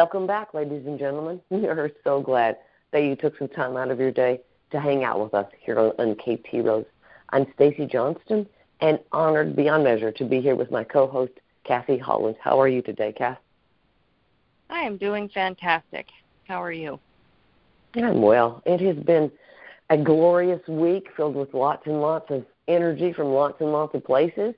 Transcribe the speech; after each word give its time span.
Welcome 0.00 0.26
back, 0.26 0.54
ladies 0.54 0.86
and 0.86 0.98
gentlemen. 0.98 1.42
We 1.50 1.66
are 1.66 1.90
so 2.04 2.22
glad 2.22 2.56
that 2.90 3.02
you 3.02 3.16
took 3.16 3.36
some 3.36 3.48
time 3.48 3.76
out 3.76 3.90
of 3.90 4.00
your 4.00 4.10
day 4.10 4.40
to 4.70 4.80
hang 4.80 5.04
out 5.04 5.20
with 5.20 5.34
us 5.34 5.46
here 5.60 5.78
on 5.78 6.14
KT 6.14 6.64
Rose. 6.64 6.86
I'm 7.28 7.44
Stacy 7.52 7.84
Johnston 7.84 8.46
and 8.80 8.98
honored 9.12 9.54
beyond 9.54 9.84
measure 9.84 10.10
to 10.10 10.24
be 10.24 10.40
here 10.40 10.56
with 10.56 10.70
my 10.70 10.84
co-host, 10.84 11.32
Kathy 11.64 11.98
Holland. 11.98 12.36
How 12.40 12.58
are 12.58 12.66
you 12.66 12.80
today, 12.80 13.12
Kath? 13.12 13.36
I 14.70 14.80
am 14.84 14.96
doing 14.96 15.28
fantastic. 15.28 16.06
How 16.48 16.62
are 16.62 16.72
you? 16.72 16.98
I'm 17.94 18.22
well. 18.22 18.62
It 18.64 18.80
has 18.80 18.96
been 18.96 19.30
a 19.90 19.98
glorious 19.98 20.66
week 20.66 21.08
filled 21.14 21.36
with 21.36 21.52
lots 21.52 21.86
and 21.86 22.00
lots 22.00 22.30
of 22.30 22.46
energy 22.68 23.12
from 23.12 23.34
lots 23.34 23.60
and 23.60 23.70
lots 23.70 23.94
of 23.94 24.02
places. 24.02 24.54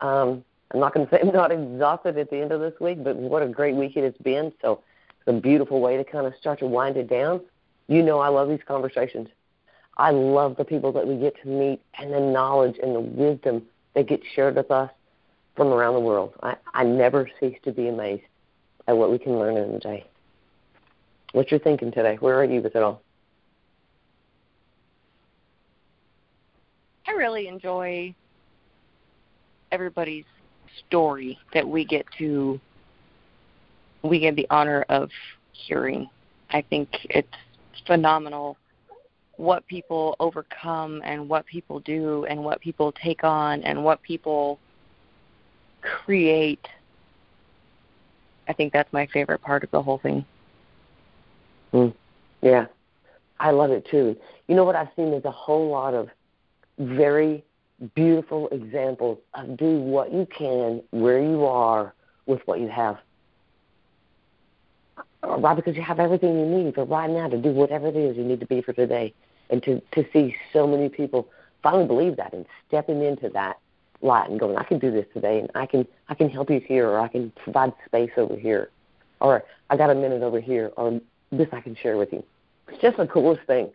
Um, 0.00 0.44
I'm 0.72 0.80
not 0.80 0.94
going 0.94 1.06
to 1.08 1.10
say 1.10 1.20
I'm 1.20 1.32
not 1.32 1.52
exhausted 1.52 2.18
at 2.18 2.30
the 2.30 2.40
end 2.40 2.52
of 2.52 2.60
this 2.60 2.78
week, 2.80 3.02
but 3.02 3.16
what 3.16 3.42
a 3.42 3.48
great 3.48 3.74
week 3.74 3.96
it 3.96 4.04
has 4.04 4.14
been. 4.22 4.52
So 4.60 4.82
it's 5.20 5.28
a 5.28 5.40
beautiful 5.40 5.80
way 5.80 5.96
to 5.96 6.04
kind 6.04 6.26
of 6.26 6.34
start 6.40 6.58
to 6.60 6.66
wind 6.66 6.96
it 6.96 7.08
down. 7.08 7.40
You 7.88 8.02
know 8.02 8.18
I 8.18 8.28
love 8.28 8.48
these 8.48 8.62
conversations. 8.66 9.28
I 9.98 10.10
love 10.10 10.56
the 10.56 10.64
people 10.64 10.92
that 10.92 11.06
we 11.06 11.16
get 11.16 11.34
to 11.42 11.48
meet 11.48 11.82
and 11.98 12.12
the 12.12 12.20
knowledge 12.20 12.76
and 12.82 12.94
the 12.94 13.00
wisdom 13.00 13.62
that 13.94 14.08
gets 14.08 14.24
shared 14.34 14.56
with 14.56 14.70
us 14.70 14.90
from 15.54 15.68
around 15.68 15.94
the 15.94 16.00
world. 16.00 16.32
I, 16.42 16.56
I 16.72 16.84
never 16.84 17.30
cease 17.38 17.58
to 17.64 17.72
be 17.72 17.88
amazed 17.88 18.22
at 18.88 18.96
what 18.96 19.10
we 19.10 19.18
can 19.18 19.38
learn 19.38 19.56
in 19.56 19.74
a 19.74 19.78
day. 19.78 20.06
What 21.32 21.50
you're 21.50 21.60
thinking 21.60 21.92
today? 21.92 22.16
Where 22.20 22.38
are 22.40 22.44
you 22.44 22.62
with 22.62 22.74
it 22.74 22.82
all? 22.82 23.02
I 27.06 27.12
really 27.12 27.48
enjoy 27.48 28.14
everybody's 29.70 30.24
story 30.86 31.38
that 31.54 31.66
we 31.66 31.84
get 31.84 32.06
to 32.18 32.60
we 34.02 34.18
get 34.18 34.36
the 34.36 34.46
honor 34.50 34.84
of 34.88 35.10
hearing. 35.52 36.08
I 36.50 36.62
think 36.62 36.88
it's 37.04 37.28
phenomenal 37.86 38.56
what 39.36 39.66
people 39.66 40.16
overcome 40.20 41.00
and 41.04 41.28
what 41.28 41.46
people 41.46 41.80
do 41.80 42.24
and 42.26 42.42
what 42.44 42.60
people 42.60 42.92
take 42.92 43.24
on 43.24 43.62
and 43.62 43.82
what 43.82 44.02
people 44.02 44.58
create. 45.80 46.66
I 48.48 48.52
think 48.52 48.72
that's 48.72 48.92
my 48.92 49.06
favorite 49.06 49.40
part 49.40 49.64
of 49.64 49.70
the 49.70 49.82
whole 49.82 49.98
thing. 49.98 50.24
Mm. 51.72 51.94
Yeah, 52.42 52.66
I 53.40 53.50
love 53.50 53.70
it 53.70 53.86
too. 53.90 54.16
You 54.48 54.54
know 54.54 54.64
what 54.64 54.76
I've 54.76 54.88
seen 54.96 55.12
is 55.14 55.24
a 55.24 55.30
whole 55.30 55.70
lot 55.70 55.94
of 55.94 56.08
very 56.78 57.44
beautiful 57.94 58.48
examples 58.48 59.18
of 59.34 59.56
do 59.56 59.78
what 59.78 60.12
you 60.12 60.26
can 60.26 60.82
where 60.90 61.20
you 61.20 61.44
are 61.44 61.94
with 62.26 62.40
what 62.46 62.60
you 62.60 62.68
have. 62.68 62.98
Uh, 65.24 65.38
right, 65.38 65.54
because 65.54 65.76
you 65.76 65.82
have 65.82 66.00
everything 66.00 66.38
you 66.38 66.46
need 66.46 66.74
for 66.74 66.84
right 66.84 67.10
now 67.10 67.28
to 67.28 67.36
do 67.36 67.50
whatever 67.50 67.88
it 67.88 67.96
is 67.96 68.16
you 68.16 68.24
need 68.24 68.40
to 68.40 68.46
be 68.46 68.60
for 68.60 68.72
today. 68.72 69.12
And 69.50 69.62
to, 69.64 69.82
to 69.92 70.04
see 70.12 70.34
so 70.52 70.66
many 70.66 70.88
people 70.88 71.28
finally 71.62 71.86
believe 71.86 72.16
that 72.16 72.32
and 72.32 72.46
stepping 72.68 73.02
into 73.02 73.28
that 73.30 73.58
light 74.00 74.30
and 74.30 74.40
going, 74.40 74.56
I 74.56 74.64
can 74.64 74.78
do 74.78 74.90
this 74.90 75.06
today 75.12 75.38
and 75.38 75.50
I 75.54 75.66
can 75.66 75.86
I 76.08 76.14
can 76.14 76.28
help 76.28 76.50
you 76.50 76.60
here 76.60 76.88
or 76.88 76.98
I 76.98 77.08
can 77.08 77.30
provide 77.32 77.72
space 77.86 78.10
over 78.16 78.36
here. 78.36 78.70
Or 79.20 79.44
I 79.70 79.76
got 79.76 79.90
a 79.90 79.94
minute 79.94 80.22
over 80.22 80.40
here 80.40 80.72
or 80.76 81.00
this 81.30 81.48
I 81.52 81.60
can 81.60 81.76
share 81.76 81.96
with 81.96 82.12
you. 82.12 82.24
It's 82.68 82.80
just 82.80 82.96
the 82.96 83.06
coolest 83.06 83.42
thing 83.46 83.70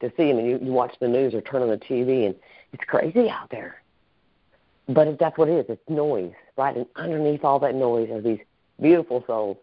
to 0.00 0.12
see. 0.16 0.30
I 0.30 0.32
mean, 0.32 0.46
you, 0.46 0.58
you 0.62 0.72
watch 0.72 0.94
the 1.00 1.08
news 1.08 1.34
or 1.34 1.40
turn 1.40 1.62
on 1.62 1.68
the 1.68 1.78
TV, 1.78 2.26
and 2.26 2.34
it's 2.72 2.84
crazy 2.84 3.28
out 3.28 3.50
there. 3.50 3.82
But 4.88 5.18
that's 5.18 5.36
what 5.36 5.48
it 5.48 5.58
is. 5.58 5.66
It's 5.68 5.88
noise, 5.88 6.32
right? 6.56 6.76
And 6.76 6.86
underneath 6.96 7.44
all 7.44 7.58
that 7.60 7.74
noise 7.74 8.10
are 8.10 8.20
these 8.20 8.40
beautiful 8.80 9.22
souls 9.26 9.58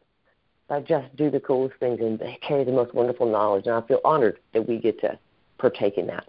that 0.69 0.85
just 0.85 1.15
do 1.15 1.29
the 1.29 1.39
coolest 1.39 1.75
things 1.79 1.99
and 1.99 2.19
they 2.19 2.37
carry 2.41 2.63
the 2.63 2.71
most 2.71 2.93
wonderful 2.93 3.29
knowledge. 3.31 3.65
And 3.67 3.75
I 3.75 3.81
feel 3.81 4.01
honored 4.03 4.39
that 4.53 4.67
we 4.67 4.77
get 4.77 4.99
to 5.01 5.17
partake 5.57 5.97
in 5.97 6.07
that. 6.07 6.27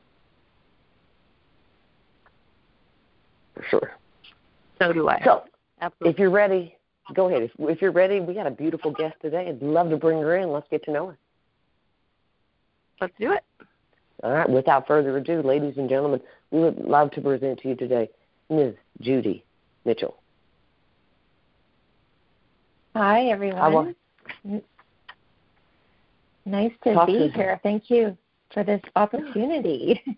For 3.54 3.65
sure. 3.70 3.92
So 4.78 4.92
do 4.92 5.09
I. 5.09 5.20
So, 5.25 5.44
Absolutely. 5.81 6.10
if 6.10 6.19
you're 6.19 6.31
ready, 6.31 6.76
go 7.15 7.28
ahead. 7.28 7.42
If, 7.42 7.50
if 7.59 7.82
you're 7.82 7.92
ready, 7.92 8.20
we 8.20 8.34
got 8.34 8.47
a 8.47 8.50
beautiful 8.50 8.91
guest 8.91 9.16
today. 9.22 9.48
I'd 9.48 9.62
love 9.62 9.91
to 9.91 9.97
bring 9.97 10.20
her 10.20 10.36
in. 10.36 10.53
Let's 10.53 10.69
get 10.70 10.84
to 10.84 10.91
know 10.91 11.09
her. 11.09 11.19
Let's 13.00 13.15
do 13.19 13.32
it. 13.32 13.44
All 14.22 14.32
right, 14.32 14.49
without 14.49 14.87
further 14.87 15.16
ado, 15.16 15.43
ladies 15.43 15.75
and 15.77 15.88
gentlemen, 15.88 16.21
we 16.50 16.60
would 16.60 16.78
love 16.78 17.10
to 17.12 17.21
present 17.21 17.60
to 17.60 17.69
you 17.69 17.77
today 17.77 18.09
Ms. 18.49 18.75
Judy 19.00 19.44
Mitchell. 19.84 20.16
Hi, 22.94 23.27
everyone. 23.27 23.94
Nice 26.47 26.72
to 26.84 26.94
Talk 26.94 27.09
be 27.09 27.19
to 27.19 27.28
here. 27.28 27.60
Thank 27.62 27.91
you 27.91 28.16
for 28.53 28.65
this 28.65 28.81
opportunity. 28.94 30.03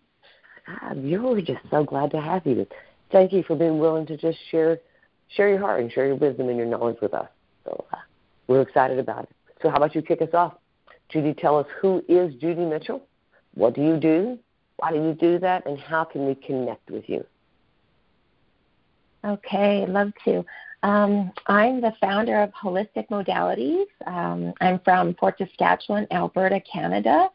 Ah, 0.70 0.92
you're 0.92 1.40
just 1.40 1.62
so 1.70 1.82
glad 1.82 2.10
to 2.10 2.20
have 2.20 2.44
you. 2.44 2.66
Thank 3.10 3.32
you 3.32 3.42
for 3.42 3.56
being 3.56 3.78
willing 3.78 4.04
to 4.04 4.18
just 4.18 4.36
share 4.50 4.78
share 5.28 5.48
your 5.48 5.60
heart 5.60 5.80
and 5.80 5.90
share 5.90 6.06
your 6.06 6.16
wisdom 6.16 6.50
and 6.50 6.58
your 6.58 6.66
knowledge 6.66 6.98
with 7.00 7.14
us. 7.14 7.28
So 7.64 7.86
uh, 7.90 7.96
we're 8.48 8.60
excited 8.60 8.98
about 8.98 9.24
it. 9.24 9.30
So 9.62 9.70
how 9.70 9.76
about 9.76 9.94
you 9.94 10.02
kick 10.02 10.20
us 10.20 10.28
off? 10.34 10.56
Judy, 11.08 11.32
tell 11.32 11.58
us 11.58 11.66
who 11.80 12.04
is 12.06 12.34
Judy 12.34 12.66
Mitchell? 12.66 13.07
What 13.58 13.74
do 13.74 13.82
you 13.82 13.96
do? 13.96 14.38
Why 14.76 14.92
do 14.92 14.98
you 14.98 15.14
do 15.14 15.40
that? 15.40 15.66
And 15.66 15.80
how 15.80 16.04
can 16.04 16.26
we 16.26 16.36
connect 16.36 16.88
with 16.92 17.08
you? 17.08 17.26
Okay, 19.24 19.84
love 19.84 20.12
to. 20.24 20.44
Um, 20.84 21.32
I'm 21.48 21.80
the 21.80 21.92
founder 22.00 22.40
of 22.40 22.52
Holistic 22.52 23.08
Modalities. 23.08 23.86
Um, 24.06 24.54
I'm 24.60 24.78
from 24.84 25.14
Fort 25.14 25.38
Saskatchewan, 25.38 26.06
Alberta, 26.12 26.60
Canada, 26.72 27.30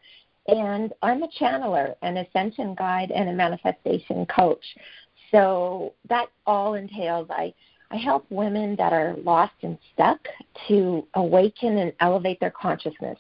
and 0.47 0.93
I'm 1.01 1.23
a 1.23 1.27
channeler, 1.27 1.95
an 2.01 2.15
ascension 2.15 2.73
guide, 2.73 3.11
and 3.11 3.27
a 3.27 3.33
manifestation 3.33 4.25
coach. 4.27 4.63
So 5.29 5.93
that 6.07 6.27
all 6.45 6.75
entails 6.75 7.27
I 7.29 7.53
I 7.91 7.97
help 7.97 8.25
women 8.29 8.77
that 8.77 8.93
are 8.93 9.15
lost 9.23 9.53
and 9.61 9.77
stuck 9.93 10.19
to 10.69 11.05
awaken 11.15 11.77
and 11.79 11.91
elevate 11.99 12.39
their 12.39 12.49
consciousness. 12.49 13.19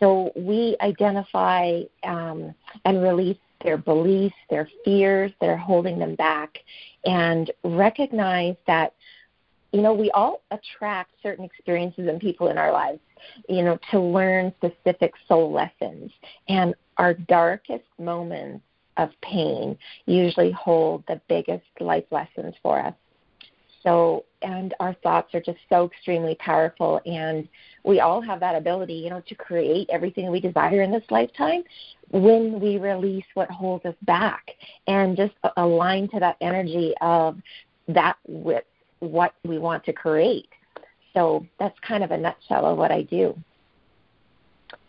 So 0.00 0.32
we 0.34 0.76
identify 0.80 1.82
um, 2.04 2.54
and 2.84 3.02
release 3.02 3.38
their 3.62 3.76
beliefs, 3.76 4.34
their 4.48 4.68
fears 4.84 5.30
that 5.40 5.48
are 5.50 5.56
holding 5.56 5.98
them 5.98 6.14
back, 6.14 6.58
and 7.04 7.50
recognize 7.62 8.56
that 8.66 8.94
you 9.72 9.82
know 9.82 9.92
we 9.92 10.10
all 10.12 10.42
attract 10.50 11.12
certain 11.22 11.44
experiences 11.44 12.08
and 12.08 12.18
people 12.20 12.48
in 12.48 12.58
our 12.58 12.72
lives 12.72 12.98
you 13.48 13.62
know 13.62 13.78
to 13.90 14.00
learn 14.00 14.52
specific 14.56 15.12
soul 15.28 15.52
lessons. 15.52 16.10
And 16.48 16.74
our 16.96 17.14
darkest 17.14 17.84
moments 17.98 18.64
of 18.96 19.10
pain 19.22 19.76
usually 20.06 20.50
hold 20.50 21.04
the 21.06 21.20
biggest 21.28 21.64
life 21.78 22.04
lessons 22.10 22.54
for 22.62 22.80
us 22.80 22.94
so 23.82 24.24
and 24.42 24.74
our 24.80 24.94
thoughts 25.02 25.34
are 25.34 25.40
just 25.40 25.58
so 25.68 25.86
extremely 25.86 26.34
powerful 26.36 27.00
and 27.06 27.48
we 27.84 28.00
all 28.00 28.20
have 28.20 28.40
that 28.40 28.54
ability 28.54 28.94
you 28.94 29.10
know 29.10 29.22
to 29.28 29.34
create 29.34 29.88
everything 29.90 30.30
we 30.30 30.40
desire 30.40 30.82
in 30.82 30.90
this 30.90 31.04
lifetime 31.10 31.62
when 32.10 32.60
we 32.60 32.76
release 32.78 33.24
what 33.34 33.50
holds 33.50 33.84
us 33.84 33.94
back 34.02 34.50
and 34.86 35.16
just 35.16 35.32
align 35.56 36.08
to 36.08 36.18
that 36.18 36.36
energy 36.40 36.92
of 37.00 37.36
that 37.88 38.16
with 38.26 38.64
what 38.98 39.34
we 39.44 39.58
want 39.58 39.84
to 39.84 39.92
create. 39.92 40.48
So 41.14 41.46
that's 41.58 41.76
kind 41.80 42.04
of 42.04 42.10
a 42.10 42.16
nutshell 42.16 42.66
of 42.66 42.78
what 42.78 42.90
i 42.90 43.02
do. 43.02 43.36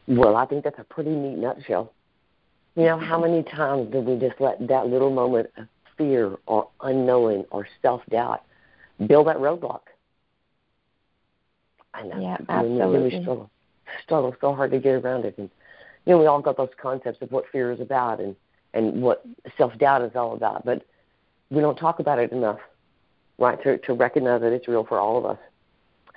Well 0.08 0.36
i 0.36 0.46
think 0.46 0.64
that's 0.64 0.80
a 0.80 0.84
pretty 0.84 1.12
neat 1.12 1.38
nutshell. 1.38 1.94
You 2.76 2.86
know 2.86 3.00
how 3.00 3.20
many 3.20 3.44
times 3.44 3.92
do 3.92 4.00
we 4.00 4.18
just 4.18 4.40
let 4.40 4.66
that 4.68 4.88
little 4.88 5.12
moment 5.12 5.50
of 5.58 5.68
fear 5.98 6.38
or 6.46 6.70
unknowing 6.82 7.46
or 7.52 7.68
self 7.82 8.02
doubt 8.10 8.44
build 9.08 9.28
that 9.28 9.38
roadblock. 9.38 9.82
I 11.94 12.04
know. 12.04 12.20
Yeah, 12.20 12.38
absolutely. 12.48 13.18
we 13.18 13.22
struggle, 13.22 13.50
struggle 14.04 14.36
so 14.40 14.54
hard 14.54 14.72
to 14.72 14.80
get 14.80 15.04
around 15.04 15.26
it, 15.26 15.38
and 15.38 15.50
you 16.06 16.14
know 16.14 16.20
we 16.20 16.26
all 16.26 16.42
got 16.42 16.58
those 16.58 16.70
concepts 16.82 17.22
of 17.22 17.32
what 17.32 17.46
fear 17.52 17.72
is 17.72 17.80
about 17.80 18.20
and 18.20 18.36
and 18.74 19.02
what 19.02 19.26
self 19.58 19.78
doubt 19.78 20.02
is 20.02 20.16
all 20.16 20.34
about, 20.34 20.66
but 20.66 20.86
we 21.50 21.60
don't 21.60 21.78
talk 21.78 22.00
about 22.00 22.20
it 22.20 22.32
enough, 22.32 22.60
right? 23.38 23.62
To 23.64 23.78
to 23.80 23.94
recognize 23.94 24.42
that 24.42 24.54
it's 24.54 24.68
real 24.68 24.86
for 24.86 25.00
all 25.00 25.18
of 25.18 25.26
us. 25.26 25.40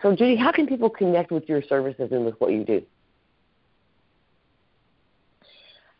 So, 0.02 0.14
Judy, 0.14 0.36
how 0.36 0.52
can 0.52 0.66
people 0.66 0.90
connect 0.90 1.32
with 1.32 1.48
your 1.48 1.62
services 1.62 2.10
and 2.12 2.24
with 2.24 2.38
what 2.40 2.52
you 2.52 2.64
do? 2.64 2.82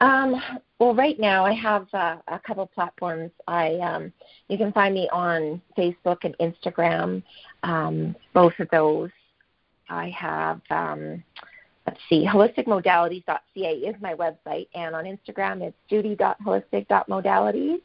Um, 0.05 0.37
well, 0.79 0.95
right 0.95 1.19
now 1.19 1.47
I 1.47 1.55
have 1.55 1.87
uh, 1.95 2.17
a 2.29 2.39
couple 2.39 2.67
platforms. 2.67 3.31
I 3.49 3.77
um, 3.77 4.13
you 4.49 4.59
can 4.59 4.71
find 4.73 4.95
me 4.95 5.09
on 5.11 5.63
Facebook 5.79 6.19
and 6.25 6.37
Instagram. 6.39 7.23
Um, 7.63 8.15
both 8.35 8.53
of 8.59 8.69
those. 8.71 9.11
I 9.89 10.11
have. 10.11 10.61
Um, 10.69 11.25
let's 11.87 12.01
see, 12.11 12.27
holisticmodalities.ca 12.27 13.73
is 13.73 13.95
my 14.03 14.13
website, 14.15 14.69
and 14.75 14.95
on 14.95 15.05
Instagram 15.05 15.63
it's 15.63 15.77
judy.holistic.modalities. 15.89 17.81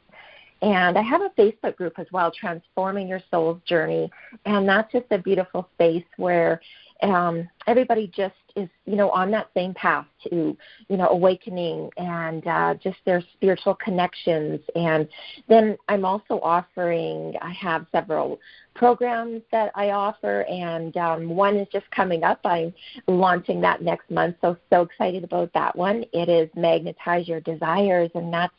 And 0.62 0.98
I 0.98 1.02
have 1.02 1.22
a 1.22 1.30
Facebook 1.38 1.76
group 1.76 1.98
as 1.98 2.06
well, 2.12 2.30
Transforming 2.30 3.08
Your 3.08 3.22
Soul's 3.30 3.62
Journey. 3.66 4.10
And 4.44 4.68
that's 4.68 4.92
just 4.92 5.06
a 5.10 5.16
beautiful 5.16 5.70
space 5.74 6.04
where 6.18 6.60
um, 7.02 7.48
everybody 7.66 8.10
just 8.14 8.34
is 8.56 8.68
you 8.84 8.96
know 8.96 9.10
on 9.10 9.30
that 9.30 9.48
same 9.54 9.74
path 9.74 10.06
to 10.28 10.56
you 10.88 10.96
know 10.96 11.08
awakening 11.08 11.90
and 11.96 12.46
uh, 12.46 12.74
just 12.82 12.98
their 13.04 13.22
spiritual 13.34 13.74
connections. 13.74 14.60
And 14.74 15.08
then 15.48 15.76
i'm 15.88 16.04
also 16.04 16.40
offering 16.42 17.34
i 17.42 17.50
have 17.52 17.86
several 17.92 18.38
programs 18.74 19.42
that 19.52 19.70
i 19.74 19.90
offer 19.90 20.42
and 20.42 20.96
um, 20.96 21.28
one 21.28 21.56
is 21.56 21.68
just 21.72 21.90
coming 21.90 22.22
up. 22.24 22.40
I'm 22.44 22.72
launching 23.06 23.60
that 23.62 23.82
next 23.82 24.10
month 24.10 24.36
so 24.40 24.56
so 24.70 24.82
excited 24.82 25.24
about 25.24 25.52
that 25.54 25.76
one. 25.76 26.04
It 26.12 26.28
is 26.28 26.48
magnetize 26.56 27.28
your 27.28 27.40
desires 27.40 28.10
and 28.14 28.32
that's 28.32 28.54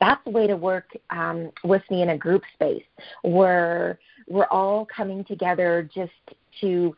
that's 0.00 0.20
a 0.26 0.30
way 0.30 0.46
to 0.46 0.56
work 0.56 0.96
um, 1.10 1.50
with 1.64 1.82
me 1.90 2.02
in 2.02 2.10
a 2.10 2.18
group 2.18 2.42
space 2.54 2.84
where 3.22 3.98
we're 4.28 4.46
all 4.46 4.86
coming 4.86 5.24
together 5.24 5.88
just 5.92 6.12
to 6.60 6.94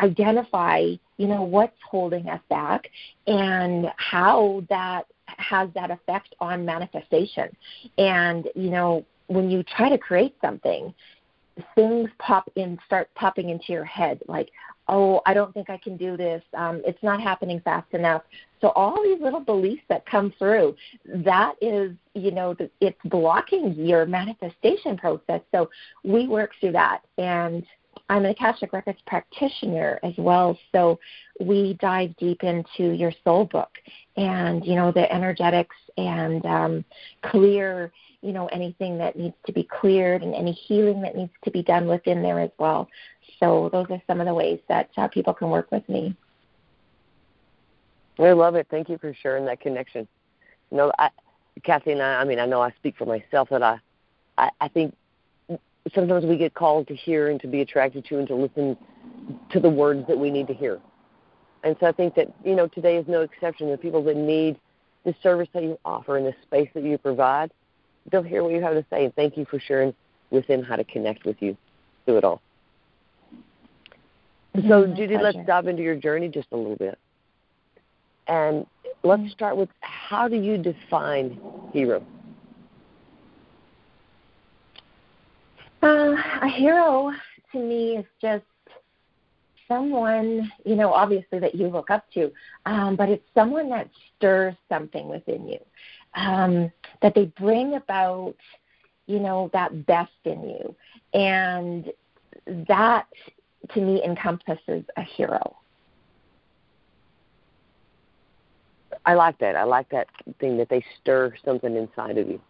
identify, 0.00 0.78
you 1.16 1.26
know, 1.26 1.42
what's 1.42 1.76
holding 1.88 2.28
us 2.28 2.40
back 2.48 2.88
and 3.26 3.86
how 3.96 4.64
that 4.68 5.06
has 5.26 5.68
that 5.74 5.90
effect 5.90 6.34
on 6.40 6.64
manifestation. 6.64 7.54
And, 7.96 8.48
you 8.54 8.70
know, 8.70 9.04
when 9.26 9.50
you 9.50 9.62
try 9.62 9.88
to 9.88 9.98
create 9.98 10.34
something, 10.40 10.94
things 11.74 12.08
pop 12.18 12.50
in, 12.56 12.78
start 12.86 13.12
popping 13.14 13.50
into 13.50 13.72
your 13.72 13.84
head 13.84 14.20
like, 14.28 14.50
oh, 14.88 15.20
I 15.26 15.34
don't 15.34 15.52
think 15.52 15.68
I 15.68 15.76
can 15.76 15.96
do 15.96 16.16
this. 16.16 16.42
Um, 16.54 16.80
it's 16.86 17.02
not 17.02 17.20
happening 17.20 17.60
fast 17.60 17.92
enough. 17.92 18.22
So 18.60 18.70
all 18.70 19.02
these 19.02 19.20
little 19.20 19.40
beliefs 19.40 19.82
that 19.88 20.06
come 20.06 20.32
through, 20.38 20.76
that 21.04 21.54
is, 21.60 21.92
you 22.14 22.30
know, 22.30 22.56
it's 22.80 22.98
blocking 23.04 23.74
your 23.74 24.06
manifestation 24.06 24.96
process. 24.96 25.42
So 25.52 25.68
we 26.04 26.26
work 26.26 26.52
through 26.58 26.72
that. 26.72 27.02
And 27.18 27.66
I'm 28.08 28.24
an 28.24 28.30
Akashic 28.30 28.72
Records 28.72 29.00
practitioner 29.06 29.98
as 30.02 30.14
well, 30.18 30.58
so 30.72 30.98
we 31.40 31.76
dive 31.80 32.16
deep 32.16 32.42
into 32.42 32.92
your 32.92 33.12
soul 33.24 33.44
book 33.44 33.70
and 34.16 34.64
you 34.64 34.74
know 34.74 34.90
the 34.92 35.10
energetics 35.12 35.76
and 35.96 36.44
um, 36.46 36.84
clear 37.22 37.92
you 38.20 38.32
know 38.32 38.46
anything 38.48 38.98
that 38.98 39.16
needs 39.16 39.36
to 39.46 39.52
be 39.52 39.64
cleared 39.64 40.22
and 40.22 40.34
any 40.34 40.52
healing 40.52 41.00
that 41.02 41.16
needs 41.16 41.32
to 41.44 41.50
be 41.50 41.62
done 41.62 41.86
within 41.86 42.22
there 42.22 42.40
as 42.40 42.50
well. 42.58 42.88
So 43.40 43.68
those 43.72 43.86
are 43.90 44.02
some 44.06 44.20
of 44.20 44.26
the 44.26 44.34
ways 44.34 44.60
that 44.68 44.90
uh, 44.96 45.08
people 45.08 45.34
can 45.34 45.50
work 45.50 45.70
with 45.70 45.88
me. 45.88 46.16
I 48.18 48.32
love 48.32 48.56
it. 48.56 48.66
Thank 48.70 48.88
you 48.88 48.98
for 48.98 49.14
sharing 49.22 49.44
that 49.44 49.60
connection. 49.60 50.08
You 50.70 50.76
know, 50.76 50.92
I, 50.98 51.10
Kathy 51.62 51.92
and 51.92 52.02
I. 52.02 52.20
I 52.20 52.24
mean, 52.24 52.38
I 52.38 52.46
know 52.46 52.60
I 52.60 52.70
speak 52.72 52.96
for 52.96 53.06
myself 53.06 53.48
that 53.50 53.62
I, 53.62 53.78
I, 54.36 54.50
I 54.60 54.68
think 54.68 54.94
sometimes 55.94 56.24
we 56.24 56.36
get 56.36 56.54
called 56.54 56.86
to 56.88 56.94
hear 56.94 57.28
and 57.28 57.40
to 57.40 57.46
be 57.46 57.60
attracted 57.60 58.04
to 58.06 58.18
and 58.18 58.28
to 58.28 58.34
listen 58.34 58.76
to 59.50 59.60
the 59.60 59.70
words 59.70 60.06
that 60.08 60.18
we 60.18 60.30
need 60.30 60.46
to 60.46 60.54
hear. 60.54 60.80
And 61.64 61.76
so 61.80 61.86
I 61.86 61.92
think 61.92 62.14
that, 62.14 62.32
you 62.44 62.54
know, 62.54 62.68
today 62.68 62.96
is 62.96 63.06
no 63.08 63.22
exception. 63.22 63.70
The 63.70 63.78
people 63.78 64.02
that 64.04 64.16
need 64.16 64.58
the 65.04 65.14
service 65.22 65.48
that 65.54 65.62
you 65.62 65.78
offer 65.84 66.16
and 66.16 66.26
the 66.26 66.34
space 66.42 66.68
that 66.74 66.84
you 66.84 66.98
provide, 66.98 67.50
they'll 68.10 68.22
hear 68.22 68.42
what 68.42 68.52
you 68.52 68.62
have 68.62 68.74
to 68.74 68.84
say. 68.90 69.04
And 69.04 69.14
thank 69.14 69.36
you 69.36 69.44
for 69.44 69.58
sharing 69.58 69.94
with 70.30 70.46
them 70.46 70.62
how 70.62 70.76
to 70.76 70.84
connect 70.84 71.24
with 71.24 71.40
you 71.40 71.56
through 72.04 72.18
it 72.18 72.24
all. 72.24 72.40
Mm-hmm, 74.56 74.68
so, 74.68 74.86
Judy, 74.86 75.16
pleasure. 75.16 75.38
let's 75.38 75.46
dive 75.46 75.66
into 75.66 75.82
your 75.82 75.96
journey 75.96 76.28
just 76.28 76.48
a 76.52 76.56
little 76.56 76.76
bit. 76.76 76.98
And 78.26 78.66
let's 79.02 79.22
mm-hmm. 79.22 79.30
start 79.30 79.56
with 79.56 79.68
how 79.80 80.28
do 80.28 80.36
you 80.36 80.58
define 80.58 81.40
hero? 81.72 82.04
Uh, 85.80 86.14
a 86.48 86.50
hero 86.50 87.12
to 87.52 87.58
me 87.58 87.98
is 87.98 88.04
just 88.20 88.44
someone, 89.66 90.50
you 90.64 90.74
know, 90.74 90.92
obviously 90.92 91.38
that 91.38 91.54
you 91.54 91.68
look 91.68 91.90
up 91.90 92.10
to, 92.14 92.32
um, 92.64 92.96
but 92.96 93.08
it's 93.10 93.24
someone 93.34 93.68
that 93.68 93.88
stirs 94.16 94.54
something 94.68 95.08
within 95.08 95.46
you, 95.46 95.58
um, 96.14 96.72
that 97.02 97.14
they 97.14 97.26
bring 97.38 97.74
about, 97.74 98.34
you 99.06 99.20
know, 99.20 99.50
that 99.52 99.86
best 99.86 100.10
in 100.24 100.42
you. 100.42 100.74
And 101.12 101.92
that 102.66 103.06
to 103.74 103.80
me 103.80 104.02
encompasses 104.02 104.84
a 104.96 105.02
hero. 105.02 105.54
I 109.04 109.14
like 109.14 109.38
that. 109.38 109.54
I 109.54 109.64
like 109.64 109.88
that 109.90 110.08
thing 110.40 110.56
that 110.58 110.68
they 110.70 110.84
stir 111.00 111.34
something 111.44 111.76
inside 111.76 112.16
of 112.16 112.28
you. 112.28 112.40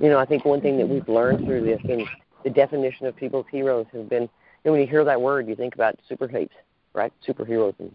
You 0.00 0.08
know, 0.08 0.18
I 0.18 0.26
think 0.26 0.44
one 0.44 0.60
thing 0.60 0.78
that 0.78 0.88
we've 0.88 1.08
learned 1.08 1.46
through 1.46 1.64
this 1.64 1.80
and 1.84 2.06
the 2.44 2.50
definition 2.50 3.06
of 3.06 3.16
people's 3.16 3.46
heroes 3.50 3.86
has 3.92 4.06
been, 4.06 4.22
you 4.22 4.28
know, 4.66 4.72
when 4.72 4.80
you 4.80 4.86
hear 4.86 5.04
that 5.04 5.20
word, 5.20 5.48
you 5.48 5.56
think 5.56 5.74
about 5.74 5.98
super 6.08 6.28
heaps, 6.28 6.54
right? 6.92 7.12
Superheroes 7.26 7.74
and 7.78 7.92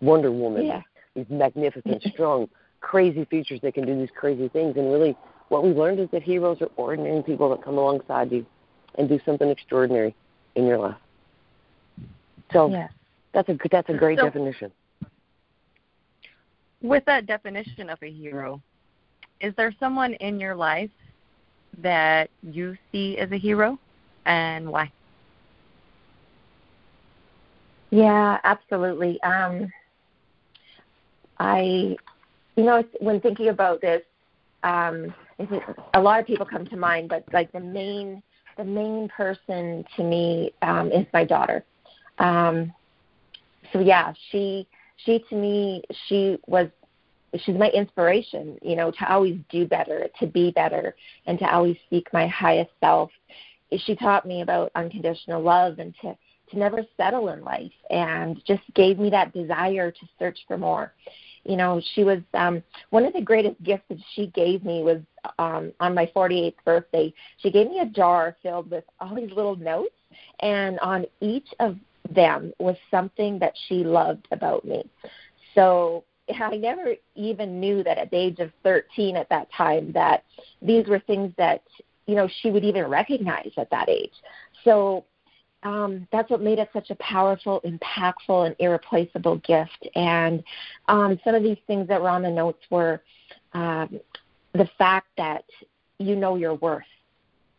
Wonder 0.00 0.30
Woman, 0.30 0.66
yeah. 0.66 0.82
these 1.14 1.26
magnificent, 1.28 2.02
strong, 2.12 2.48
crazy 2.80 3.24
features 3.24 3.60
that 3.62 3.74
can 3.74 3.86
do 3.86 3.98
these 3.98 4.10
crazy 4.14 4.48
things. 4.48 4.76
And 4.76 4.92
really, 4.92 5.16
what 5.48 5.64
we've 5.64 5.76
learned 5.76 6.00
is 6.00 6.08
that 6.12 6.22
heroes 6.22 6.60
are 6.60 6.70
ordinary 6.76 7.22
people 7.22 7.50
that 7.50 7.64
come 7.64 7.78
alongside 7.78 8.30
you 8.30 8.46
and 8.96 9.08
do 9.08 9.18
something 9.24 9.48
extraordinary 9.48 10.14
in 10.54 10.66
your 10.66 10.78
life. 10.78 10.96
So 12.52 12.68
yes. 12.68 12.92
that's 13.32 13.48
a 13.48 13.58
that's 13.70 13.88
a 13.88 13.94
great 13.94 14.18
so, 14.18 14.24
definition. 14.24 14.70
With 16.82 17.04
that 17.06 17.26
definition 17.26 17.88
of 17.88 17.98
a 18.02 18.10
hero, 18.10 18.60
is 19.40 19.54
there 19.56 19.74
someone 19.80 20.14
in 20.14 20.38
your 20.38 20.54
life 20.54 20.90
that 21.78 22.30
you 22.42 22.76
see 22.90 23.18
as 23.18 23.30
a 23.32 23.38
hero 23.38 23.78
and 24.26 24.70
why? 24.70 24.90
Yeah, 27.90 28.38
absolutely. 28.44 29.20
Um, 29.22 29.70
I, 31.38 31.96
you 32.56 32.64
know, 32.64 32.84
when 33.00 33.20
thinking 33.20 33.48
about 33.48 33.80
this, 33.80 34.02
um, 34.62 35.14
a 35.94 36.00
lot 36.00 36.20
of 36.20 36.26
people 36.26 36.46
come 36.46 36.66
to 36.66 36.76
mind, 36.76 37.08
but 37.08 37.24
like 37.32 37.50
the 37.52 37.60
main, 37.60 38.22
the 38.56 38.64
main 38.64 39.08
person 39.08 39.84
to 39.96 40.04
me 40.04 40.52
um, 40.62 40.90
is 40.92 41.06
my 41.12 41.24
daughter. 41.24 41.64
Um, 42.18 42.72
so 43.72 43.80
yeah, 43.80 44.12
she, 44.30 44.66
she 44.96 45.24
to 45.28 45.34
me, 45.34 45.82
she 46.08 46.38
was 46.46 46.68
she's 47.40 47.56
my 47.56 47.68
inspiration, 47.70 48.58
you 48.62 48.76
know, 48.76 48.90
to 48.90 49.12
always 49.12 49.38
do 49.50 49.66
better, 49.66 50.06
to 50.20 50.26
be 50.26 50.50
better, 50.50 50.94
and 51.26 51.38
to 51.38 51.44
always 51.52 51.76
seek 51.90 52.12
my 52.12 52.26
highest 52.26 52.70
self. 52.80 53.10
She 53.84 53.96
taught 53.96 54.26
me 54.26 54.42
about 54.42 54.70
unconditional 54.74 55.42
love 55.42 55.78
and 55.78 55.94
to 56.02 56.16
to 56.50 56.58
never 56.58 56.84
settle 56.98 57.30
in 57.30 57.42
life, 57.42 57.72
and 57.90 58.42
just 58.46 58.62
gave 58.74 58.98
me 58.98 59.08
that 59.08 59.32
desire 59.32 59.90
to 59.90 60.00
search 60.18 60.38
for 60.46 60.58
more. 60.58 60.92
You 61.44 61.56
know, 61.56 61.80
she 61.94 62.04
was 62.04 62.20
um, 62.34 62.62
one 62.90 63.04
of 63.04 63.14
the 63.14 63.22
greatest 63.22 63.60
gifts 63.62 63.84
that 63.88 63.98
she 64.14 64.26
gave 64.28 64.64
me 64.64 64.82
was 64.82 65.00
um, 65.38 65.72
on 65.80 65.94
my 65.94 66.10
48th 66.14 66.54
birthday. 66.64 67.12
She 67.38 67.50
gave 67.50 67.68
me 67.68 67.80
a 67.80 67.86
jar 67.86 68.36
filled 68.42 68.70
with 68.70 68.84
all 69.00 69.14
these 69.14 69.30
little 69.30 69.56
notes, 69.56 69.94
and 70.40 70.78
on 70.80 71.06
each 71.20 71.48
of 71.58 71.76
them 72.10 72.52
was 72.58 72.76
something 72.90 73.38
that 73.38 73.54
she 73.68 73.82
loved 73.82 74.28
about 74.30 74.64
me. 74.64 74.84
So 75.54 76.04
I 76.40 76.56
never 76.56 76.94
even 77.14 77.60
knew 77.60 77.82
that 77.84 77.98
at 77.98 78.10
the 78.10 78.16
age 78.16 78.38
of 78.38 78.50
13 78.62 79.16
at 79.16 79.28
that 79.28 79.48
time 79.52 79.92
that 79.92 80.24
these 80.60 80.86
were 80.86 81.00
things 81.00 81.32
that 81.38 81.62
you 82.06 82.14
know 82.14 82.28
she 82.40 82.50
would 82.50 82.64
even 82.64 82.86
recognize 82.86 83.50
at 83.56 83.70
that 83.70 83.88
age. 83.88 84.12
So 84.64 85.04
um, 85.62 86.08
that's 86.10 86.30
what 86.30 86.40
made 86.40 86.58
it 86.58 86.70
such 86.72 86.90
a 86.90 86.96
powerful, 86.96 87.60
impactful, 87.64 88.46
and 88.46 88.56
irreplaceable 88.58 89.36
gift. 89.38 89.86
And 89.94 90.42
um, 90.88 91.20
some 91.24 91.34
of 91.34 91.42
these 91.42 91.58
things 91.66 91.86
that 91.88 92.02
were 92.02 92.08
on 92.08 92.22
the 92.22 92.30
notes 92.30 92.62
were 92.68 93.02
um, 93.52 94.00
the 94.54 94.68
fact 94.76 95.06
that 95.16 95.44
you 95.98 96.16
know 96.16 96.34
your 96.34 96.54
worth, 96.54 96.82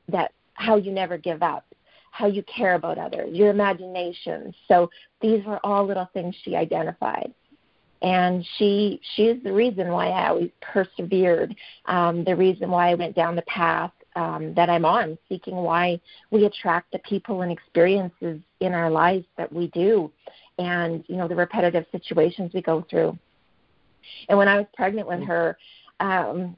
that 0.10 0.34
how 0.55 0.75
you 0.75 0.91
never 0.91 1.17
give 1.17 1.41
up, 1.41 1.65
how 2.12 2.27
you 2.27 2.43
care 2.43 2.75
about 2.75 2.98
others, 2.98 3.34
your 3.34 3.50
imagination. 3.50 4.53
So 4.67 4.89
these 5.22 5.43
were 5.46 5.65
all 5.65 5.86
little 5.86 6.10
things 6.13 6.36
she 6.43 6.55
identified 6.55 7.34
and 8.03 8.45
she 8.57 9.00
she 9.15 9.24
is 9.24 9.41
the 9.43 9.53
reason 9.53 9.88
why 9.88 10.10
I 10.10 10.27
always 10.27 10.51
persevered, 10.62 11.55
um, 11.86 12.24
the 12.25 12.36
reason 12.36 12.69
why 12.69 12.91
I 12.91 12.95
went 12.95 13.15
down 13.15 13.36
the 13.36 13.43
path 13.43 13.91
um, 14.15 14.53
that 14.55 14.69
I'm 14.69 14.86
on, 14.86 15.17
seeking 15.29 15.55
why 15.55 16.00
we 16.29 16.45
attract 16.45 16.91
the 16.91 17.00
people 17.00 17.41
and 17.41 17.51
experiences 17.51 18.41
in 18.60 18.74
our 18.74 18.91
lives 18.91 19.25
that 19.38 19.51
we 19.51 19.67
do, 19.67 20.12
and 20.60 21.03
you 21.07 21.15
know 21.15 21.27
the 21.29 21.36
repetitive 21.36 21.86
situations 21.91 22.51
we 22.53 22.62
go 22.62 22.86
through. 22.89 23.17
And 24.27 24.38
when 24.38 24.50
I 24.50 24.57
was 24.57 24.67
pregnant 24.75 25.07
with 25.07 25.24
her, 25.24 25.57
um, 26.01 26.57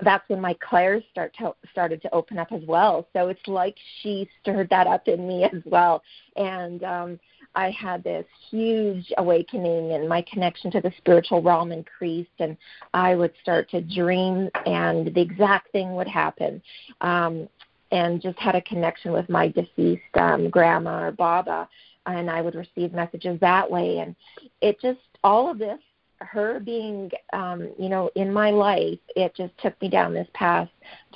that's 0.00 0.28
when 0.28 0.40
my 0.40 0.54
clairs 0.54 1.02
start 1.10 1.34
to, 1.38 1.54
started 1.72 2.02
to 2.02 2.14
open 2.14 2.38
up 2.38 2.52
as 2.52 2.62
well. 2.66 3.08
So 3.12 3.28
it's 3.28 3.46
like 3.48 3.76
she 4.00 4.28
stirred 4.40 4.70
that 4.70 4.86
up 4.86 5.08
in 5.08 5.26
me 5.26 5.44
as 5.44 5.62
well. 5.64 6.02
And 6.36 6.84
um, 6.84 7.20
I 7.54 7.70
had 7.70 8.02
this 8.02 8.26
huge 8.50 9.12
awakening 9.18 9.92
and 9.92 10.08
my 10.08 10.22
connection 10.22 10.70
to 10.72 10.80
the 10.80 10.92
spiritual 10.98 11.42
realm 11.42 11.72
increased 11.72 12.30
and 12.38 12.56
I 12.92 13.14
would 13.14 13.32
start 13.42 13.70
to 13.70 13.80
dream 13.80 14.50
and 14.66 15.14
the 15.14 15.20
exact 15.20 15.72
thing 15.72 15.94
would 15.94 16.08
happen. 16.08 16.62
Um, 17.00 17.48
and 17.90 18.20
just 18.20 18.38
had 18.38 18.56
a 18.56 18.62
connection 18.62 19.12
with 19.12 19.28
my 19.28 19.48
deceased 19.48 20.02
um, 20.14 20.50
grandma 20.50 21.04
or 21.04 21.12
Baba 21.12 21.68
and 22.06 22.30
I 22.30 22.40
would 22.40 22.54
receive 22.54 22.92
messages 22.92 23.38
that 23.40 23.70
way. 23.70 23.98
And 23.98 24.14
it 24.60 24.80
just 24.80 25.00
all 25.22 25.50
of 25.50 25.58
this, 25.58 25.78
her 26.18 26.60
being, 26.60 27.10
um, 27.32 27.70
you 27.78 27.88
know, 27.88 28.10
in 28.14 28.32
my 28.32 28.50
life, 28.50 28.98
it 29.16 29.34
just 29.36 29.56
took 29.58 29.80
me 29.80 29.88
down 29.88 30.14
this 30.14 30.28
path 30.34 30.68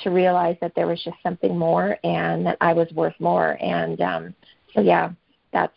to 0.02 0.10
realize 0.10 0.56
that 0.60 0.74
there 0.74 0.86
was 0.86 1.02
just 1.02 1.16
something 1.22 1.56
more 1.56 1.98
and 2.04 2.46
that 2.46 2.56
I 2.60 2.72
was 2.72 2.90
worth 2.92 3.14
more. 3.18 3.56
And 3.62 4.00
um, 4.00 4.34
so, 4.74 4.80
yeah, 4.80 5.10
that's 5.52 5.72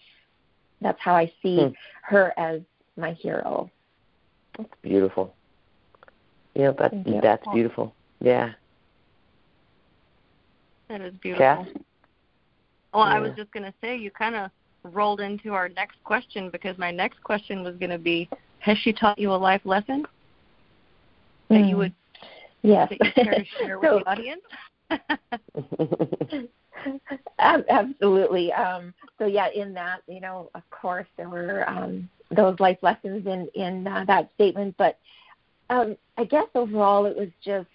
that's 0.82 1.00
how 1.00 1.16
I 1.16 1.32
see 1.42 1.58
hmm. 1.58 1.72
her 2.04 2.34
as 2.38 2.62
my 2.98 3.14
hero. 3.14 3.70
That's 4.58 4.70
beautiful. 4.82 5.34
Yeah, 6.56 6.72
that's 6.78 6.96
that's 7.22 7.46
beautiful. 7.54 7.94
Yeah. 8.20 8.52
That 10.90 11.02
is 11.02 11.14
beautiful. 11.22 11.46
Kath? 11.46 11.68
Well, 12.94 13.08
yeah. 13.08 13.16
I 13.16 13.20
was 13.20 13.32
just 13.38 13.52
going 13.52 13.64
to 13.64 13.74
say 13.80 13.98
you 13.98 14.12
kind 14.12 14.36
of 14.36 14.52
rolled 14.84 15.22
into 15.22 15.54
our 15.54 15.70
next 15.70 16.04
question 16.04 16.50
because 16.50 16.78
my 16.78 16.92
next 16.92 17.24
question 17.24 17.64
was 17.64 17.76
going 17.78 17.92
to 17.92 17.98
be 17.98 18.28
has 18.60 18.78
she 18.80 18.92
taught 18.92 19.18
you 19.18 19.32
a 19.32 19.36
life 19.36 19.62
lesson 19.64 20.06
that 21.50 21.56
mm. 21.56 21.70
you 21.70 21.78
would 21.78 21.94
yes. 22.62 22.90
that 22.90 23.06
you 23.06 23.24
care 23.24 23.34
to 23.34 23.46
share 23.60 23.80
with 23.80 23.90
so, 23.90 24.00
the 24.00 24.10
audience? 24.10 24.42
absolutely. 27.40 28.52
Um, 28.54 28.94
so 29.18 29.26
yeah, 29.26 29.50
in 29.54 29.74
that, 29.74 30.02
you 30.08 30.20
know, 30.20 30.50
of 30.56 30.64
course, 30.70 31.08
there 31.18 31.30
were 31.30 31.68
um, 31.70 32.10
those 32.30 32.60
life 32.60 32.78
lessons 32.82 33.26
in 33.28 33.48
in 33.56 33.88
uh, 33.88 34.06
that 34.08 34.32
statement, 34.36 34.76
but 34.78 34.98
um, 35.70 35.96
I 36.18 36.26
guess 36.26 36.48
overall, 36.56 37.06
it 37.06 37.16
was 37.16 37.30
just 37.44 37.68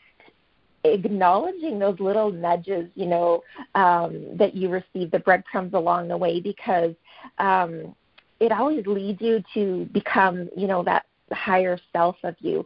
acknowledging 0.85 1.79
those 1.79 1.99
little 1.99 2.31
nudges, 2.31 2.89
you 2.95 3.07
know, 3.07 3.43
um, 3.75 4.37
that 4.37 4.55
you 4.55 4.69
receive, 4.69 5.11
the 5.11 5.19
breadcrumbs 5.19 5.75
along 5.75 6.09
the 6.09 6.17
way, 6.17 6.41
because 6.41 6.95
um, 7.39 7.95
it 8.41 8.53
always 8.53 8.87
leads 8.87 9.21
you 9.21 9.43
to 9.55 9.87
become, 9.93 10.49
you 10.57 10.67
know, 10.67 10.83
that 10.85 11.07
higher 11.33 11.79
self 11.93 12.17
of 12.23 12.35
you. 12.41 12.65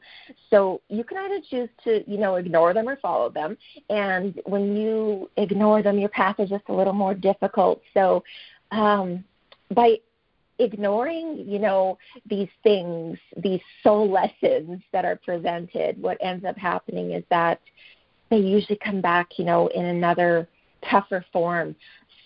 So 0.51 0.81
you 0.89 1.05
can 1.05 1.19
either 1.19 1.41
choose 1.49 1.69
to, 1.85 2.05
you 2.11 2.19
know, 2.19 2.37
ignore 2.37 2.75
them 2.75 2.89
or 2.89 2.97
follow 2.97 3.31
them. 3.31 3.57
And 3.89 4.41
when 4.45 4.77
you 4.77 5.31
ignore 5.37 5.83
them, 5.83 5.99
your 5.99 6.09
path 6.11 6.39
is 6.39 6.51
just 6.51 6.65
a 6.69 6.75
little 6.75 6.93
more 6.93 7.15
difficult. 7.15 7.81
So 7.95 8.23
um, 8.71 9.25
by 9.75 9.99
ignoring, 10.59 11.45
you 11.47 11.59
know, 11.59 11.99
these 12.27 12.49
things, 12.63 13.19
these 13.37 13.61
soul 13.83 14.11
lessons 14.11 14.83
that 14.93 15.05
are 15.05 15.17
presented, 15.17 16.01
what 16.01 16.19
ends 16.21 16.45
up 16.45 16.57
happening 16.57 17.13
is 17.13 17.25
that 17.31 17.61
they 18.31 18.39
usually 18.39 18.79
come 18.79 19.01
back, 19.01 19.39
you 19.39 19.45
know, 19.45 19.69
in 19.69 19.87
another 19.87 20.49
tougher 20.89 21.25
form. 21.33 21.75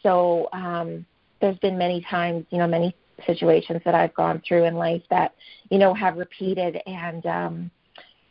So 0.03 0.49
um, 0.53 1.07
there's 1.41 1.59
been 1.59 1.79
many 1.79 2.03
times, 2.03 2.45
you 2.50 2.59
know, 2.59 2.67
many 2.67 2.95
situations 3.26 3.80
that 3.85 3.94
I've 3.94 4.14
gone 4.14 4.42
through 4.47 4.64
in 4.64 4.75
life 4.75 5.02
that, 5.11 5.35
you 5.71 5.78
know, 5.78 5.94
have 5.94 6.16
repeated, 6.16 6.80
and 6.87 7.25
um, 7.26 7.71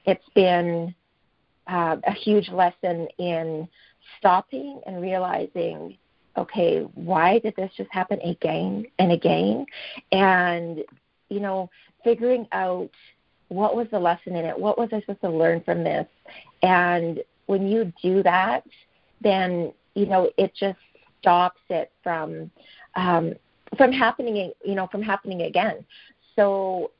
it's 0.05 0.27
been 0.35 0.93
uh, 1.67 1.97
a 2.05 2.11
huge 2.11 2.49
lesson 2.49 3.07
in 3.17 3.67
stopping 4.17 4.81
and 4.85 5.01
realizing, 5.01 5.97
okay, 6.37 6.81
why 6.95 7.39
did 7.39 7.55
this 7.55 7.71
just 7.77 7.91
happen 7.91 8.19
again 8.21 8.85
and 8.99 9.11
again? 9.11 9.65
And, 10.11 10.83
you 11.29 11.39
know, 11.39 11.69
figuring 12.03 12.47
out 12.51 12.89
what 13.49 13.75
was 13.75 13.87
the 13.91 13.99
lesson 13.99 14.35
in 14.35 14.45
it? 14.45 14.57
What 14.57 14.77
was 14.77 14.89
I 14.91 14.99
supposed 15.01 15.21
to 15.21 15.29
learn 15.29 15.61
from 15.61 15.83
this? 15.83 16.07
And 16.63 17.23
when 17.45 17.67
you 17.67 17.93
do 18.01 18.23
that, 18.23 18.63
then 19.21 19.73
you 19.95 20.05
know 20.05 20.29
it 20.37 20.53
just 20.55 20.79
stops 21.19 21.61
it 21.69 21.91
from 22.03 22.51
um, 22.95 23.33
from 23.75 23.91
happening. 23.91 24.51
You 24.63 24.75
know, 24.75 24.87
from 24.87 25.01
happening 25.01 25.43
again. 25.43 25.85
So, 26.35 26.91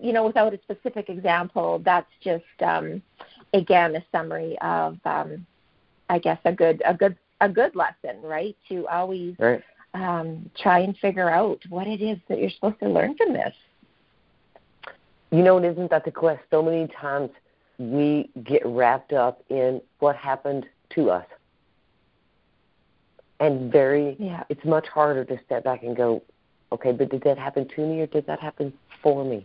you 0.00 0.12
know, 0.12 0.26
without 0.26 0.54
a 0.54 0.60
specific 0.62 1.08
example, 1.08 1.80
that's 1.84 2.10
just 2.22 2.44
um, 2.64 3.02
again 3.52 3.96
a 3.96 4.04
summary 4.12 4.56
of, 4.60 4.98
um, 5.04 5.46
I 6.08 6.18
guess, 6.18 6.38
a 6.44 6.52
good 6.52 6.82
a 6.86 6.94
good 6.94 7.16
a 7.40 7.48
good 7.48 7.74
lesson, 7.74 8.20
right? 8.22 8.56
To 8.68 8.86
always 8.88 9.34
right. 9.38 9.62
um, 9.94 10.50
try 10.56 10.80
and 10.80 10.96
figure 10.98 11.28
out 11.28 11.60
what 11.68 11.86
it 11.86 12.00
is 12.00 12.18
that 12.28 12.38
you're 12.38 12.50
supposed 12.50 12.78
to 12.80 12.88
learn 12.88 13.16
from 13.16 13.32
this. 13.32 13.54
You 15.30 15.42
know, 15.42 15.58
it 15.58 15.64
isn't 15.64 15.90
that 15.90 16.04
the 16.04 16.10
quest. 16.10 16.42
So 16.50 16.62
many 16.62 16.88
times 16.88 17.30
we 17.78 18.30
get 18.44 18.62
wrapped 18.64 19.12
up 19.12 19.42
in 19.48 19.80
what 19.98 20.14
happened 20.14 20.66
to 20.90 21.10
us. 21.10 21.26
And 23.42 23.72
very, 23.72 24.16
yeah. 24.20 24.44
it's 24.48 24.64
much 24.64 24.86
harder 24.86 25.24
to 25.24 25.40
step 25.44 25.64
back 25.64 25.82
and 25.82 25.96
go, 25.96 26.22
okay, 26.70 26.92
but 26.92 27.10
did 27.10 27.24
that 27.24 27.38
happen 27.38 27.66
to 27.74 27.80
me 27.84 28.00
or 28.00 28.06
did 28.06 28.24
that 28.28 28.38
happen 28.38 28.72
for 29.02 29.24
me? 29.24 29.44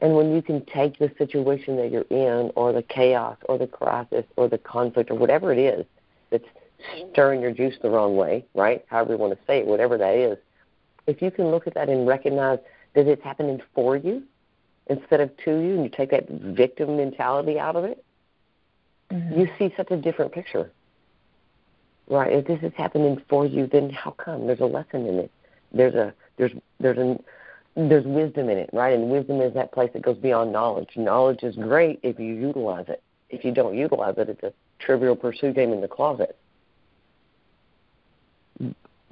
And 0.00 0.14
when 0.14 0.34
you 0.34 0.42
can 0.42 0.62
take 0.66 0.98
the 0.98 1.10
situation 1.16 1.76
that 1.76 1.90
you're 1.90 2.02
in, 2.10 2.52
or 2.54 2.74
the 2.74 2.82
chaos, 2.82 3.38
or 3.48 3.56
the 3.56 3.66
crisis, 3.66 4.26
or 4.36 4.46
the 4.46 4.58
conflict, 4.58 5.10
or 5.10 5.14
whatever 5.14 5.54
it 5.54 5.58
is 5.58 5.86
that's 6.30 6.44
stirring 7.12 7.40
your 7.40 7.52
juice 7.52 7.76
the 7.80 7.88
wrong 7.88 8.14
way, 8.14 8.44
right? 8.54 8.84
However 8.88 9.12
you 9.12 9.18
want 9.18 9.32
to 9.32 9.38
say 9.46 9.60
it, 9.60 9.66
whatever 9.66 9.96
that 9.96 10.14
is, 10.14 10.36
if 11.06 11.22
you 11.22 11.30
can 11.30 11.50
look 11.50 11.66
at 11.66 11.72
that 11.74 11.88
and 11.88 12.06
recognize 12.06 12.58
that 12.94 13.06
it's 13.06 13.24
happening 13.24 13.62
for 13.74 13.96
you, 13.96 14.22
instead 14.88 15.20
of 15.20 15.34
to 15.46 15.50
you, 15.50 15.76
and 15.76 15.84
you 15.84 15.88
take 15.88 16.10
that 16.10 16.28
victim 16.28 16.98
mentality 16.98 17.58
out 17.58 17.76
of 17.76 17.84
it, 17.84 18.04
mm-hmm. 19.10 19.40
you 19.40 19.48
see 19.58 19.72
such 19.78 19.90
a 19.90 19.96
different 19.96 20.32
picture. 20.32 20.70
Right? 22.08 22.32
If 22.32 22.46
this 22.46 22.58
is 22.62 22.72
happening 22.76 23.22
for 23.28 23.46
you, 23.46 23.66
then 23.66 23.90
how 23.90 24.10
come? 24.12 24.46
There's 24.46 24.60
a 24.60 24.66
lesson 24.66 25.06
in 25.06 25.18
it. 25.18 25.30
There's 25.72 25.94
a 25.94 26.12
there's 26.36 26.52
there's 26.80 26.98
a 26.98 27.18
there's 27.74 28.04
wisdom 28.04 28.50
in 28.50 28.58
it, 28.58 28.70
right? 28.72 28.92
And 28.92 29.10
wisdom 29.10 29.40
is 29.40 29.54
that 29.54 29.72
place 29.72 29.90
that 29.94 30.02
goes 30.02 30.18
beyond 30.18 30.52
knowledge. 30.52 30.90
Knowledge 30.96 31.42
is 31.42 31.56
great 31.56 32.00
if 32.02 32.18
you 32.18 32.34
utilize 32.34 32.86
it. 32.88 33.02
If 33.30 33.44
you 33.44 33.52
don't 33.52 33.76
utilize 33.76 34.14
it, 34.18 34.28
it's 34.28 34.42
a 34.42 34.52
trivial 34.78 35.16
pursuit 35.16 35.54
game 35.54 35.72
in 35.72 35.80
the 35.80 35.88
closet. 35.88 36.36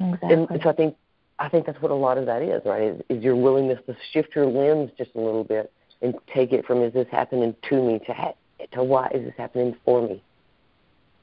Exactly. 0.00 0.34
And 0.34 0.62
so 0.62 0.70
I 0.70 0.72
think 0.72 0.96
I 1.38 1.48
think 1.48 1.66
that's 1.66 1.80
what 1.80 1.90
a 1.90 1.94
lot 1.94 2.18
of 2.18 2.26
that 2.26 2.42
is, 2.42 2.62
right? 2.64 2.82
Is, 2.82 3.02
is 3.08 3.22
your 3.22 3.36
willingness 3.36 3.78
to 3.86 3.96
shift 4.12 4.34
your 4.34 4.46
lens 4.46 4.90
just 4.98 5.10
a 5.14 5.20
little 5.20 5.44
bit 5.44 5.72
and 6.02 6.14
take 6.32 6.52
it 6.52 6.66
from 6.66 6.82
is 6.82 6.92
this 6.92 7.08
happening 7.10 7.54
to 7.68 7.82
me 7.82 7.98
to 8.06 8.12
ha- 8.12 8.34
to 8.72 8.82
why 8.82 9.08
is 9.14 9.24
this 9.24 9.34
happening 9.36 9.76
for 9.84 10.06
me? 10.06 10.22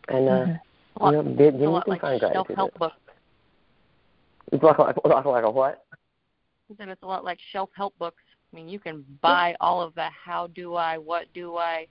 And 0.09 0.29
uh, 0.29 0.31
mm-hmm. 0.31 0.53
You 1.01 1.11
know, 1.11 1.21
you 1.21 1.51
can 1.51 1.71
like 1.87 2.01
find 2.01 2.19
gratitude. 2.19 2.33
Self-help 2.33 2.79
books. 2.79 2.95
It's 4.51 4.63
like, 4.63 4.79
like, 4.79 4.95
like, 5.03 5.25
like 5.25 5.43
a 5.43 5.51
what? 5.51 5.85
Then 6.77 6.89
it's 6.89 7.03
a 7.03 7.07
lot 7.07 7.23
like 7.23 7.39
self-help 7.51 7.97
books. 7.97 8.23
I 8.51 8.55
mean, 8.55 8.69
you 8.69 8.79
can 8.79 9.03
buy 9.21 9.55
all 9.59 9.81
of 9.81 9.93
the 9.95 10.07
how 10.09 10.47
do 10.47 10.75
I, 10.75 10.97
what 10.97 11.25
do 11.33 11.57
I, 11.57 11.87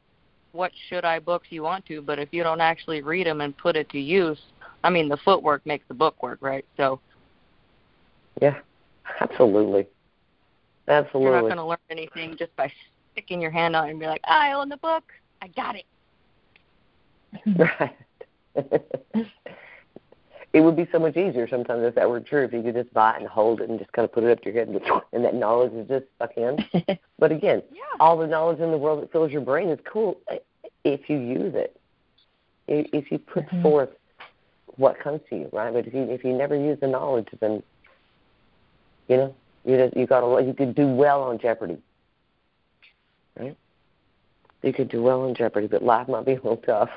what 0.53 0.73
should 0.89 1.05
I 1.05 1.19
books 1.19 1.49
you 1.51 1.63
want 1.63 1.85
to, 1.87 2.01
but 2.01 2.19
if 2.19 2.31
you 2.33 2.43
don't 2.43 2.61
actually 2.61 3.03
read 3.03 3.27
them 3.27 3.43
and 3.43 3.57
put 3.57 3.77
it 3.77 3.89
to 3.91 3.99
use, 3.99 4.39
I 4.83 4.91
mean, 4.91 5.09
the 5.09 5.19
footwork 5.19 5.67
makes 5.67 5.85
the 5.89 5.95
book 5.95 6.23
work, 6.23 6.39
right? 6.41 6.65
So 6.77 7.01
yeah, 8.41 8.59
absolutely. 9.21 9.87
Absolutely. 10.89 11.31
You're 11.31 11.43
not 11.43 11.43
going 11.43 11.57
to 11.57 11.65
learn 11.65 11.79
anything 11.91 12.37
just 12.39 12.55
by 12.57 12.73
sticking 13.13 13.41
your 13.41 13.51
hand 13.51 13.75
on 13.75 13.89
it 13.89 13.91
and 13.93 14.01
be 14.01 14.07
like, 14.07 14.21
I 14.25 14.53
own 14.53 14.69
the 14.69 14.77
book. 14.77 15.05
I 15.43 15.49
got 15.49 15.77
it. 15.77 15.85
Right. 17.59 17.97
It 20.53 20.61
would 20.61 20.77
be 20.77 20.89
so 20.91 20.99
much 20.99 21.17
easier 21.17 21.47
sometimes 21.49 21.85
if 21.85 21.95
that 21.95 22.09
were 22.09 22.21
true 22.21 22.45
if 22.45 22.53
you 22.53 22.63
could 22.63 22.75
just 22.75 22.93
buy 22.95 23.15
it 23.17 23.21
and 23.21 23.29
hold 23.29 23.61
it 23.61 23.69
and 23.69 23.79
just 23.79 23.93
kind 23.93 24.05
of 24.05 24.13
put 24.13 24.25
it 24.25 24.31
up 24.31 24.41
to 24.43 24.53
your 24.53 24.65
head 24.65 24.69
and, 24.69 24.81
and 25.13 25.25
that 25.25 25.35
knowledge 25.35 25.73
is 25.73 25.87
just 25.89 26.07
stuck 26.17 26.33
in. 26.37 26.59
but 27.19 27.31
again, 27.31 27.63
yeah. 27.73 27.83
all 28.01 28.17
the 28.17 28.27
knowledge 28.27 28.61
in 28.61 28.71
the 28.71 28.79
world 28.79 29.03
that 29.03 29.13
fills 29.13 29.31
your 29.31 29.43
brain 29.43 29.69
is 29.69 29.79
cool 29.85 30.19
if 30.85 31.11
you 31.11 31.19
use 31.19 31.55
it. 31.55 31.79
If 32.69 33.13
you 33.13 33.19
put 33.19 33.47
mm-hmm. 33.47 33.63
forth 33.63 33.91
what 34.77 34.99
comes 34.99 35.21
to 35.31 35.37
you, 35.37 35.49
right? 35.53 35.73
But 35.73 35.87
if 35.87 35.95
you 35.95 36.03
if 36.03 36.25
you 36.25 36.33
never 36.33 36.57
use 36.57 36.79
the 36.81 36.89
knowledge, 36.89 37.29
then 37.41 37.63
you 39.09 39.17
know, 39.17 39.35
you 39.65 39.77
just, 39.77 39.97
you 39.97 40.07
got 40.07 40.21
to 40.21 40.45
you 40.45 40.53
could 40.53 40.75
do 40.75 40.87
well 40.89 41.23
on 41.23 41.39
Jeopardy, 41.39 41.79
right? 43.39 43.57
You 44.63 44.73
could 44.73 44.89
do 44.89 45.03
well 45.03 45.23
on 45.23 45.35
Jeopardy, 45.35 45.67
but 45.67 45.83
life 45.83 46.09
might 46.09 46.25
be 46.25 46.33
a 46.33 46.35
little 46.37 46.57
tough. 46.57 46.91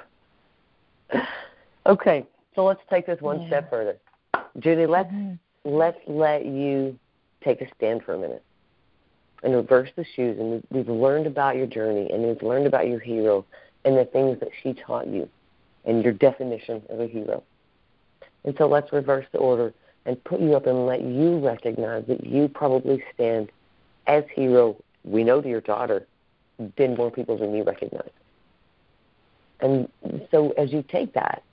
Okay, 1.89 2.25
so 2.55 2.63
let's 2.63 2.81
take 2.89 3.05
this 3.05 3.19
one 3.22 3.41
yeah. 3.41 3.48
step 3.48 3.69
further, 3.69 3.98
Judy. 4.60 4.86
Let's 4.86 5.12
mm-hmm. 5.12 5.69
let's 5.69 6.00
let 6.08 6.46
you 6.46 6.98
take 7.43 7.62
a 7.62 7.67
stand 7.75 8.03
for 8.03 8.13
a 8.13 8.17
minute 8.17 8.43
and 9.43 9.55
reverse 9.55 9.89
the 9.96 10.05
shoes. 10.15 10.38
And 10.39 10.63
we've 10.69 10.88
learned 10.88 11.27
about 11.27 11.55
your 11.55 11.67
journey, 11.67 12.10
and 12.12 12.24
we've 12.24 12.41
learned 12.41 12.67
about 12.67 12.88
your 12.88 13.00
hero 13.00 13.46
and 13.86 13.98
the 13.98 14.05
things 14.05 14.39
that 14.39 14.50
she 14.62 14.74
taught 14.74 15.08
you, 15.08 15.27
and 15.86 16.03
your 16.03 16.13
definition 16.13 16.81
of 16.89 17.00
a 17.00 17.08
hero. 17.08 17.43
And 18.43 18.55
so 18.58 18.67
let's 18.67 18.91
reverse 18.93 19.25
the 19.31 19.39
order 19.39 19.74
and 20.05 20.22
put 20.24 20.39
you 20.39 20.55
up 20.55 20.65
and 20.65 20.86
let 20.86 21.01
you 21.01 21.39
recognize 21.39 22.05
that 22.08 22.25
you 22.25 22.48
probably 22.48 23.03
stand 23.13 23.51
as 24.08 24.24
hero, 24.34 24.75
we 25.03 25.24
know 25.24 25.41
to 25.41 25.48
your 25.48 25.62
daughter, 25.62 26.05
than 26.77 26.96
more 26.96 27.12
people 27.12 27.38
than 27.38 27.53
you 27.53 27.63
recognize. 27.63 28.10
And 29.62 29.88
so 30.31 30.51
as 30.58 30.72
you 30.72 30.84
take 30.84 31.13
that 31.13 31.43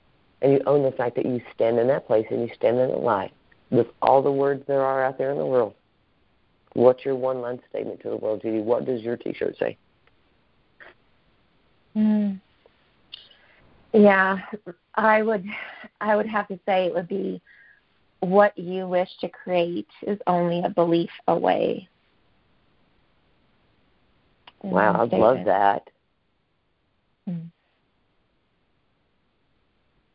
and 0.41 0.51
you 0.53 0.61
own 0.65 0.83
the 0.83 0.91
fact 0.91 1.15
that 1.15 1.25
you 1.25 1.41
stand 1.53 1.79
in 1.79 1.87
that 1.87 2.07
place 2.07 2.25
and 2.29 2.41
you 2.41 2.49
stand 2.55 2.77
in 2.79 2.89
that 2.89 2.99
light 2.99 3.31
with 3.71 3.87
all 4.01 4.21
the 4.21 4.31
words 4.31 4.63
there 4.67 4.81
are 4.81 5.03
out 5.03 5.17
there 5.17 5.31
in 5.31 5.37
the 5.37 5.45
world, 5.45 5.73
what's 6.73 7.03
your 7.03 7.15
one 7.15 7.41
line 7.41 7.59
statement 7.69 7.99
to 8.01 8.09
the 8.09 8.17
world, 8.17 8.41
Judy? 8.41 8.61
What 8.61 8.85
does 8.85 9.01
your 9.01 9.17
t 9.17 9.33
shirt 9.33 9.55
say? 9.59 9.77
Mm. 11.95 12.39
Yeah, 13.93 14.37
I 14.95 15.23
would 15.23 15.45
I 16.01 16.15
would 16.15 16.27
have 16.27 16.47
to 16.49 16.59
say 16.65 16.85
it 16.85 16.93
would 16.93 17.07
be 17.07 17.41
what 18.19 18.57
you 18.57 18.87
wish 18.87 19.09
to 19.21 19.29
create 19.29 19.87
is 20.05 20.19
only 20.27 20.61
a 20.63 20.69
belief 20.69 21.09
away. 21.27 21.87
Wow, 24.61 25.07
I 25.11 25.15
love 25.15 25.45
that. 25.45 25.89
Mm. 27.29 27.51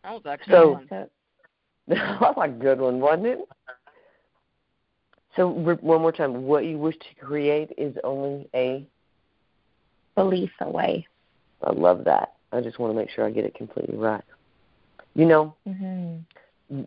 That 0.02 0.12
was 0.12 0.22
actually 0.26 0.52
so, 0.52 0.80
so 0.88 1.08
that 1.88 2.20
was 2.20 2.36
a 2.38 2.48
good 2.48 2.80
one, 2.80 3.00
wasn't 3.00 3.26
it? 3.26 3.48
So 5.36 5.48
one 5.48 6.02
more 6.02 6.12
time, 6.12 6.44
what 6.44 6.66
you 6.66 6.76
wish 6.76 6.96
to 6.98 7.24
create 7.24 7.72
is 7.78 7.96
only 8.04 8.48
a 8.54 8.86
belief 10.14 10.50
away. 10.60 11.06
I 11.62 11.72
love 11.72 12.04
that. 12.04 12.34
I 12.52 12.60
just 12.60 12.78
want 12.78 12.92
to 12.92 12.98
make 12.98 13.08
sure 13.08 13.24
I 13.24 13.30
get 13.30 13.44
it 13.44 13.54
completely 13.54 13.96
right. 13.96 14.24
You 15.14 15.24
know, 15.24 15.54
mm-hmm. 15.66 16.82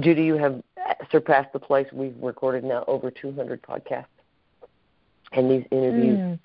Judy, 0.00 0.24
you 0.24 0.36
have 0.36 0.62
surpassed 1.10 1.52
the 1.52 1.58
place 1.58 1.86
we've 1.92 2.16
recorded 2.22 2.64
now 2.64 2.84
over 2.86 3.10
200 3.10 3.60
podcasts 3.62 4.06
and 5.32 5.50
these 5.50 5.64
interviews, 5.70 6.18
mm. 6.18 6.38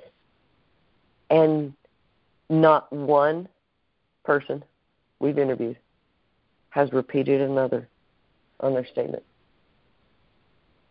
and 1.29 1.73
not 2.49 2.91
one 2.91 3.47
person 4.23 4.63
we've 5.19 5.37
interviewed 5.37 5.77
has 6.75 6.91
repeated 6.91 7.39
another 7.39 7.87
on 8.59 8.73
their 8.73 8.85
statement. 8.85 9.23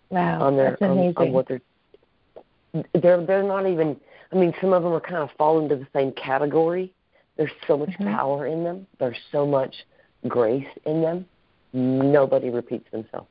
Wow, 0.09 0.43
on 0.43 0.57
their 0.57 0.71
that's 0.71 0.83
amazing. 0.91 1.15
On, 1.19 1.27
on 1.27 1.33
what 1.33 1.47
they're 1.47 1.61
they're 2.95 3.25
they're 3.25 3.43
not 3.43 3.67
even. 3.67 4.01
I 4.33 4.37
mean, 4.37 4.55
some 4.63 4.73
of 4.73 4.83
them 4.83 4.93
are 4.93 5.01
kind 5.01 5.17
of 5.17 5.29
fall 5.37 5.61
into 5.61 5.77
the 5.77 5.87
same 5.95 6.11
category. 6.13 6.93
There's 7.37 7.53
so 7.67 7.77
much 7.77 7.91
mm-hmm. 7.91 8.15
power 8.15 8.47
in 8.47 8.65
them. 8.65 8.87
There's 8.99 9.19
so 9.31 9.47
much 9.47 9.75
grace 10.27 10.67
in 10.87 11.03
them. 11.03 11.27
Nobody 11.75 12.49
repeats 12.49 12.91
themselves. 12.91 13.29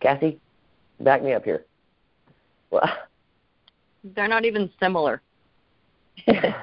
Kathy, 0.00 0.40
back 1.00 1.22
me 1.22 1.34
up 1.34 1.44
here. 1.44 1.64
Well, 2.70 2.90
they're 4.16 4.28
not 4.28 4.44
even 4.44 4.68
similar. 4.80 5.22
they 6.26 6.54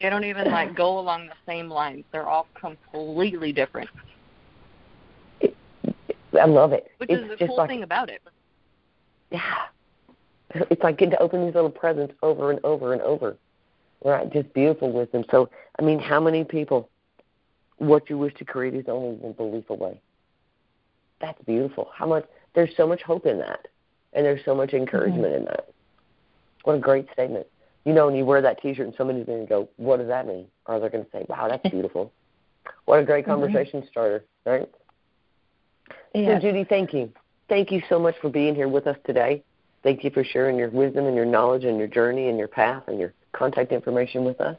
don't 0.00 0.24
even 0.24 0.50
like 0.50 0.74
go 0.74 0.98
along 0.98 1.26
the 1.26 1.34
same 1.46 1.68
lines. 1.68 2.04
They're 2.12 2.26
all 2.26 2.46
completely 2.58 3.52
different. 3.52 3.90
I 6.40 6.46
love 6.46 6.72
it. 6.72 6.90
Which 6.98 7.10
it's 7.10 7.22
is 7.32 7.38
the 7.38 7.46
cool 7.46 7.56
like, 7.56 7.68
thing 7.68 7.82
about 7.82 8.08
it. 8.10 8.22
Yeah. 9.30 9.40
It's 10.70 10.82
like 10.82 10.96
getting 10.96 11.10
to 11.10 11.20
open 11.20 11.44
these 11.44 11.54
little 11.54 11.68
presents 11.68 12.14
over 12.22 12.50
and 12.50 12.60
over 12.64 12.92
and 12.92 13.02
over. 13.02 13.36
Right, 14.02 14.32
just 14.32 14.54
beautiful 14.54 14.92
wisdom. 14.92 15.24
So, 15.30 15.50
I 15.78 15.82
mean, 15.82 15.98
how 15.98 16.20
many 16.20 16.44
people, 16.44 16.88
what 17.78 18.08
you 18.08 18.16
wish 18.16 18.32
to 18.34 18.44
create 18.44 18.72
is 18.72 18.84
only 18.88 19.16
one 19.16 19.32
belief 19.32 19.68
away. 19.68 20.00
That's 21.20 21.38
beautiful. 21.42 21.90
How 21.92 22.06
much, 22.06 22.24
there's 22.54 22.70
so 22.76 22.86
much 22.86 23.02
hope 23.02 23.26
in 23.26 23.38
that. 23.38 23.66
And 24.12 24.24
there's 24.24 24.44
so 24.44 24.54
much 24.54 24.72
encouragement 24.72 25.24
mm-hmm. 25.24 25.34
in 25.40 25.44
that. 25.46 25.68
What 26.62 26.76
a 26.76 26.78
great 26.78 27.08
statement. 27.12 27.48
You 27.84 27.92
know, 27.92 28.06
when 28.06 28.16
you 28.16 28.24
wear 28.24 28.40
that 28.42 28.62
T-shirt 28.62 28.86
and 28.86 28.94
somebody's 28.96 29.26
going 29.26 29.40
to 29.40 29.48
go, 29.48 29.68
"What 29.76 29.98
does 29.98 30.08
that 30.08 30.26
mean?" 30.26 30.46
Or 30.66 30.80
they're 30.80 30.90
going 30.90 31.04
to 31.04 31.10
say, 31.10 31.24
"Wow, 31.28 31.48
that's 31.48 31.68
beautiful." 31.70 32.12
what 32.84 32.98
a 32.98 33.04
great 33.04 33.24
mm-hmm. 33.24 33.32
conversation 33.32 33.80
mm-hmm. 33.80 33.88
starter, 33.88 34.24
right? 34.44 34.68
Yeah. 36.14 36.36
So, 36.36 36.48
Judy, 36.48 36.64
thank 36.64 36.92
you. 36.92 37.12
Thank 37.48 37.70
you 37.70 37.82
so 37.88 37.98
much 37.98 38.16
for 38.20 38.28
being 38.28 38.54
here 38.54 38.68
with 38.68 38.86
us 38.86 38.96
today. 39.04 39.42
Thank 39.82 40.02
you 40.02 40.10
for 40.10 40.24
sharing 40.24 40.56
your 40.56 40.70
wisdom 40.70 41.06
and 41.06 41.14
your 41.14 41.26
knowledge 41.26 41.64
and 41.64 41.78
your 41.78 41.86
journey 41.86 42.28
and 42.28 42.38
your 42.38 42.48
path 42.48 42.84
and 42.88 42.98
your 42.98 43.12
contact 43.32 43.70
information 43.70 44.24
with 44.24 44.40
us. 44.40 44.56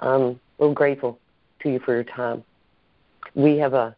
Um, 0.00 0.40
we're 0.58 0.72
grateful 0.72 1.18
to 1.62 1.70
you 1.70 1.78
for 1.78 1.94
your 1.94 2.04
time. 2.04 2.42
We 3.34 3.58
have 3.58 3.74
a 3.74 3.94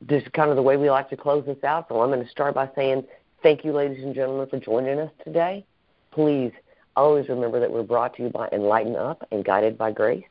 this 0.00 0.22
is 0.22 0.28
kind 0.32 0.48
of 0.48 0.56
the 0.56 0.62
way 0.62 0.76
we 0.76 0.90
like 0.90 1.10
to 1.10 1.16
close 1.16 1.44
this 1.44 1.62
out. 1.64 1.86
So 1.88 2.00
I'm 2.00 2.10
going 2.10 2.24
to 2.24 2.30
start 2.30 2.54
by 2.54 2.70
saying 2.74 3.04
thank 3.42 3.64
you, 3.64 3.72
ladies 3.72 4.02
and 4.02 4.14
gentlemen, 4.14 4.48
for 4.48 4.58
joining 4.58 4.98
us 4.98 5.10
today. 5.24 5.64
Please 6.10 6.52
always 6.96 7.28
remember 7.28 7.60
that 7.60 7.70
we're 7.70 7.82
brought 7.82 8.16
to 8.16 8.22
you 8.22 8.30
by 8.30 8.48
Enlighten 8.52 8.96
Up 8.96 9.26
and 9.30 9.44
guided 9.44 9.76
by 9.76 9.92
grace. 9.92 10.24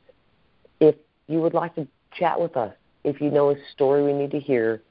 If 0.80 0.96
you 1.28 1.40
would 1.40 1.54
like 1.54 1.74
to 1.76 1.86
chat 2.12 2.40
with 2.40 2.56
us, 2.56 2.74
if 3.04 3.20
you 3.20 3.30
know 3.30 3.50
a 3.50 3.56
story 3.72 4.02
we 4.02 4.12
need 4.12 4.32
to 4.32 4.40
hear, 4.40 4.82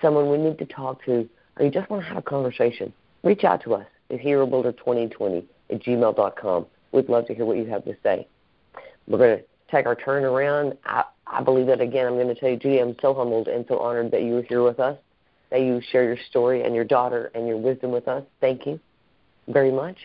someone 0.00 0.30
we 0.30 0.38
need 0.38 0.58
to 0.58 0.66
talk 0.66 1.04
to, 1.04 1.28
or 1.56 1.64
you 1.64 1.70
just 1.70 1.88
want 1.90 2.02
to 2.02 2.08
have 2.08 2.18
a 2.18 2.22
conversation, 2.22 2.92
reach 3.22 3.44
out 3.44 3.62
to 3.64 3.74
us 3.74 3.86
at 4.10 4.20
herobuilder2020 4.20 5.44
at 5.70 5.82
gmail.com. 5.82 6.66
We'd 6.92 7.08
love 7.08 7.26
to 7.26 7.34
hear 7.34 7.44
what 7.44 7.56
you 7.56 7.66
have 7.66 7.84
to 7.84 7.96
say. 8.02 8.26
We're 9.06 9.18
going 9.18 9.38
to 9.38 9.44
take 9.70 9.86
our 9.86 9.94
turn 9.94 10.24
around. 10.24 10.76
I, 10.84 11.04
I 11.26 11.42
believe 11.42 11.66
that, 11.66 11.80
again, 11.80 12.06
I'm 12.06 12.14
going 12.14 12.28
to 12.28 12.34
tell 12.34 12.50
you, 12.50 12.56
Judy, 12.56 12.78
I'm 12.78 12.96
so 13.00 13.14
humbled 13.14 13.48
and 13.48 13.64
so 13.68 13.78
honored 13.78 14.10
that 14.10 14.22
you 14.22 14.36
are 14.36 14.42
here 14.42 14.62
with 14.62 14.78
us, 14.78 14.98
that 15.50 15.60
you 15.60 15.80
share 15.90 16.04
your 16.04 16.18
story 16.30 16.62
and 16.62 16.74
your 16.74 16.84
daughter 16.84 17.30
and 17.34 17.46
your 17.46 17.56
wisdom 17.56 17.90
with 17.90 18.08
us. 18.08 18.24
Thank 18.40 18.66
you 18.66 18.78
very 19.48 19.72
much. 19.72 19.96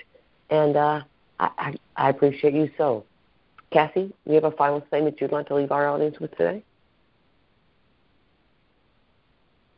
And 0.49 0.77
uh, 0.77 1.01
I, 1.39 1.49
I, 1.57 1.75
I 1.95 2.09
appreciate 2.09 2.53
you 2.53 2.69
so. 2.77 3.03
Kathy, 3.71 4.13
you 4.25 4.33
have 4.35 4.45
a 4.45 4.51
final 4.51 4.83
statement 4.87 5.19
you'd 5.19 5.33
like 5.33 5.47
to 5.47 5.55
leave 5.55 5.71
our 5.71 5.87
audience 5.87 6.19
with 6.19 6.31
today? 6.37 6.63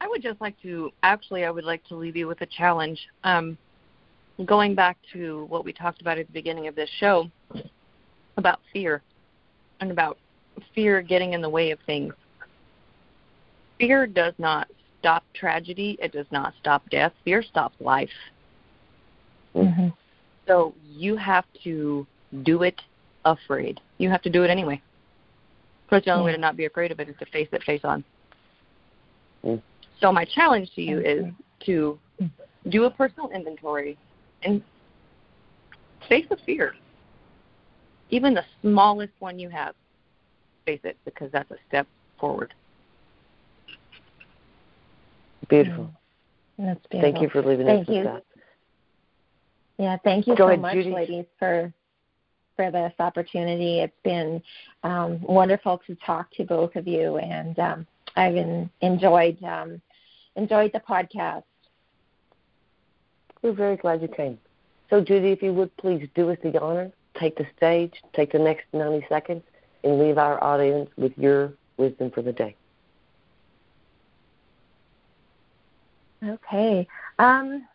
I 0.02 0.08
would 0.08 0.22
just 0.22 0.40
like 0.40 0.60
to 0.62 0.92
actually 1.04 1.46
I 1.46 1.52
would 1.52 1.66
like 1.66 1.86
to 1.88 1.96
leave 1.96 2.16
you 2.16 2.28
with 2.28 2.42
a 2.42 2.46
challenge. 2.46 3.00
Um, 3.24 3.58
going 4.46 4.74
back 4.74 4.98
to 5.14 5.46
what 5.46 5.66
we 5.66 5.74
talked 5.74 6.02
about 6.02 6.18
at 6.18 6.28
the 6.28 6.34
beginning 6.34 6.68
of 6.68 6.76
this 6.76 6.90
show 7.00 7.30
about 8.38 8.60
fear 8.72 9.02
and 9.82 9.92
about 9.92 10.18
fear 10.74 11.02
getting 11.02 11.34
in 11.34 11.42
the 11.42 11.50
way 11.50 11.72
of 11.72 11.80
things. 11.86 12.14
Fear 13.80 14.08
does 14.08 14.34
not 14.38 14.68
stop 15.00 15.24
tragedy. 15.34 15.98
It 16.02 16.12
does 16.12 16.26
not 16.32 16.54
stop 16.60 16.90
death. 16.90 17.14
Fear 17.26 17.44
stops 17.44 17.76
life. 17.80 18.10
Mm-hmm. 19.56 19.90
So 20.48 20.74
you 20.86 21.16
have 21.16 21.46
to 21.64 22.06
do 22.44 22.64
it 22.64 22.82
afraid. 23.26 23.80
You 23.98 24.10
have 24.10 24.22
to 24.24 24.30
do 24.30 24.44
it 24.44 24.50
anyway. 24.50 24.82
Because 25.86 26.06
the 26.06 26.12
only 26.12 26.26
way 26.26 26.32
to 26.34 26.38
not 26.38 26.56
be 26.56 26.66
afraid 26.66 26.92
of 26.92 27.00
it 27.00 27.10
is 27.10 27.16
to 27.20 27.26
face 27.26 27.48
it 27.52 27.64
face 27.64 27.82
on. 27.84 28.04
Mm. 29.44 29.62
So 30.00 30.12
my 30.12 30.26
challenge 30.26 30.70
to 30.76 30.82
you 30.82 31.00
is 31.00 31.26
to 31.66 32.00
do 32.70 32.86
a 32.86 32.90
personal 32.90 33.30
inventory 33.32 33.98
and 34.44 34.62
face 36.08 36.26
the 36.30 36.38
fear. 36.46 36.74
Even 38.10 38.34
the 38.34 38.44
smallest 38.62 39.14
one 39.20 39.38
you 39.38 39.50
have, 39.50 39.76
face 40.66 40.80
it 40.84 40.98
because 41.06 41.32
that's 41.32 41.52
a 41.52 41.58
step 41.68 41.88
forward. 42.20 42.54
Beautiful. 45.50 45.86
Mm. 45.86 46.66
That's 46.66 46.88
beautiful. 46.88 47.12
Thank 47.12 47.22
you 47.22 47.30
for 47.30 47.48
leaving 47.48 47.66
thank 47.66 47.88
us 47.88 47.96
with 47.96 48.04
that. 48.06 48.24
Yeah, 49.78 49.98
thank 50.04 50.28
you 50.28 50.36
Go 50.36 50.46
so 50.46 50.48
ahead, 50.50 50.62
much, 50.62 50.74
Judy. 50.74 50.92
ladies, 50.92 51.26
for 51.38 51.74
for 52.58 52.70
this 52.70 52.92
opportunity. 53.00 53.80
It's 53.80 53.94
been 54.04 54.44
um, 54.84 55.22
wonderful 55.22 55.80
to 55.88 55.96
talk 56.06 56.30
to 56.32 56.44
both 56.44 56.76
of 56.76 56.86
you, 56.86 57.18
and 57.18 57.58
um, 57.60 57.88
I've 58.18 58.34
been, 58.34 58.70
enjoyed 58.82 59.42
um, 59.44 59.82
enjoyed 60.40 60.72
the 60.74 60.80
podcast. 60.80 61.44
We're 63.42 63.54
very 63.54 63.78
glad 63.78 64.02
you 64.02 64.08
came. 64.08 64.40
So, 64.90 65.02
Judy, 65.02 65.32
if 65.32 65.44
you 65.44 65.54
would 65.54 65.76
please 65.78 66.08
do 66.16 66.30
us 66.32 66.38
the 66.42 66.60
honor, 66.60 66.92
take 67.20 67.38
the 67.38 67.46
stage, 67.58 67.94
take 68.14 68.32
the 68.32 68.40
next 68.40 68.66
90 68.74 69.06
seconds, 69.08 69.44
and 69.84 70.00
leave 70.00 70.18
our 70.18 70.42
audience 70.44 70.90
with 70.98 71.12
your 71.18 71.54
wisdom 71.78 72.10
for 72.12 72.22
the 72.22 72.32
day. 72.32 72.56
Okay. 76.26 76.88
Um, 77.18 77.68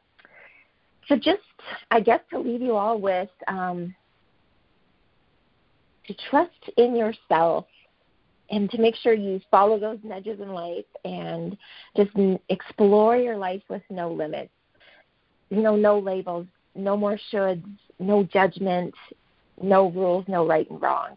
so, 1.06 1.16
just, 1.16 1.40
I 1.90 2.00
guess, 2.00 2.20
to 2.30 2.38
leave 2.38 2.62
you 2.62 2.74
all 2.74 2.98
with 2.98 3.30
um, 3.46 3.94
to 6.06 6.14
trust 6.30 6.70
in 6.76 6.96
yourself 6.96 7.66
and 8.54 8.70
to 8.70 8.80
make 8.80 8.94
sure 8.94 9.12
you 9.12 9.40
follow 9.50 9.80
those 9.80 9.98
nudges 10.04 10.40
in 10.40 10.50
life 10.50 10.84
and 11.04 11.56
just 11.96 12.10
explore 12.48 13.16
your 13.16 13.36
life 13.36 13.62
with 13.68 13.82
no 13.90 14.12
limits. 14.12 14.52
You 15.50 15.60
know, 15.60 15.74
no 15.74 15.98
labels, 15.98 16.46
no 16.76 16.96
more 16.96 17.18
shoulds, 17.32 17.64
no 17.98 18.22
judgment, 18.22 18.94
no 19.60 19.90
rules, 19.90 20.24
no 20.28 20.46
right 20.46 20.70
and 20.70 20.80
wrong. 20.80 21.16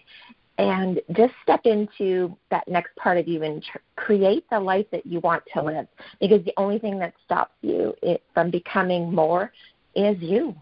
And 0.58 1.00
just 1.16 1.34
step 1.44 1.62
into 1.66 2.36
that 2.50 2.68
next 2.68 2.96
part 2.96 3.20
of 3.20 3.28
you 3.28 3.44
and 3.44 3.62
tr- 3.62 3.78
create 3.96 4.46
the 4.50 4.60
life 4.60 4.88
that 4.92 5.06
you 5.06 5.20
want 5.20 5.44
to 5.54 5.62
live. 5.62 5.88
Because 6.20 6.44
the 6.44 6.54
only 6.58 6.80
thing 6.80 6.98
that 6.98 7.14
stops 7.24 7.54
you 7.62 7.94
it, 8.02 8.24
from 8.34 8.50
becoming 8.50 9.14
more 9.14 9.52
is 9.96 10.18
you. 10.20 10.56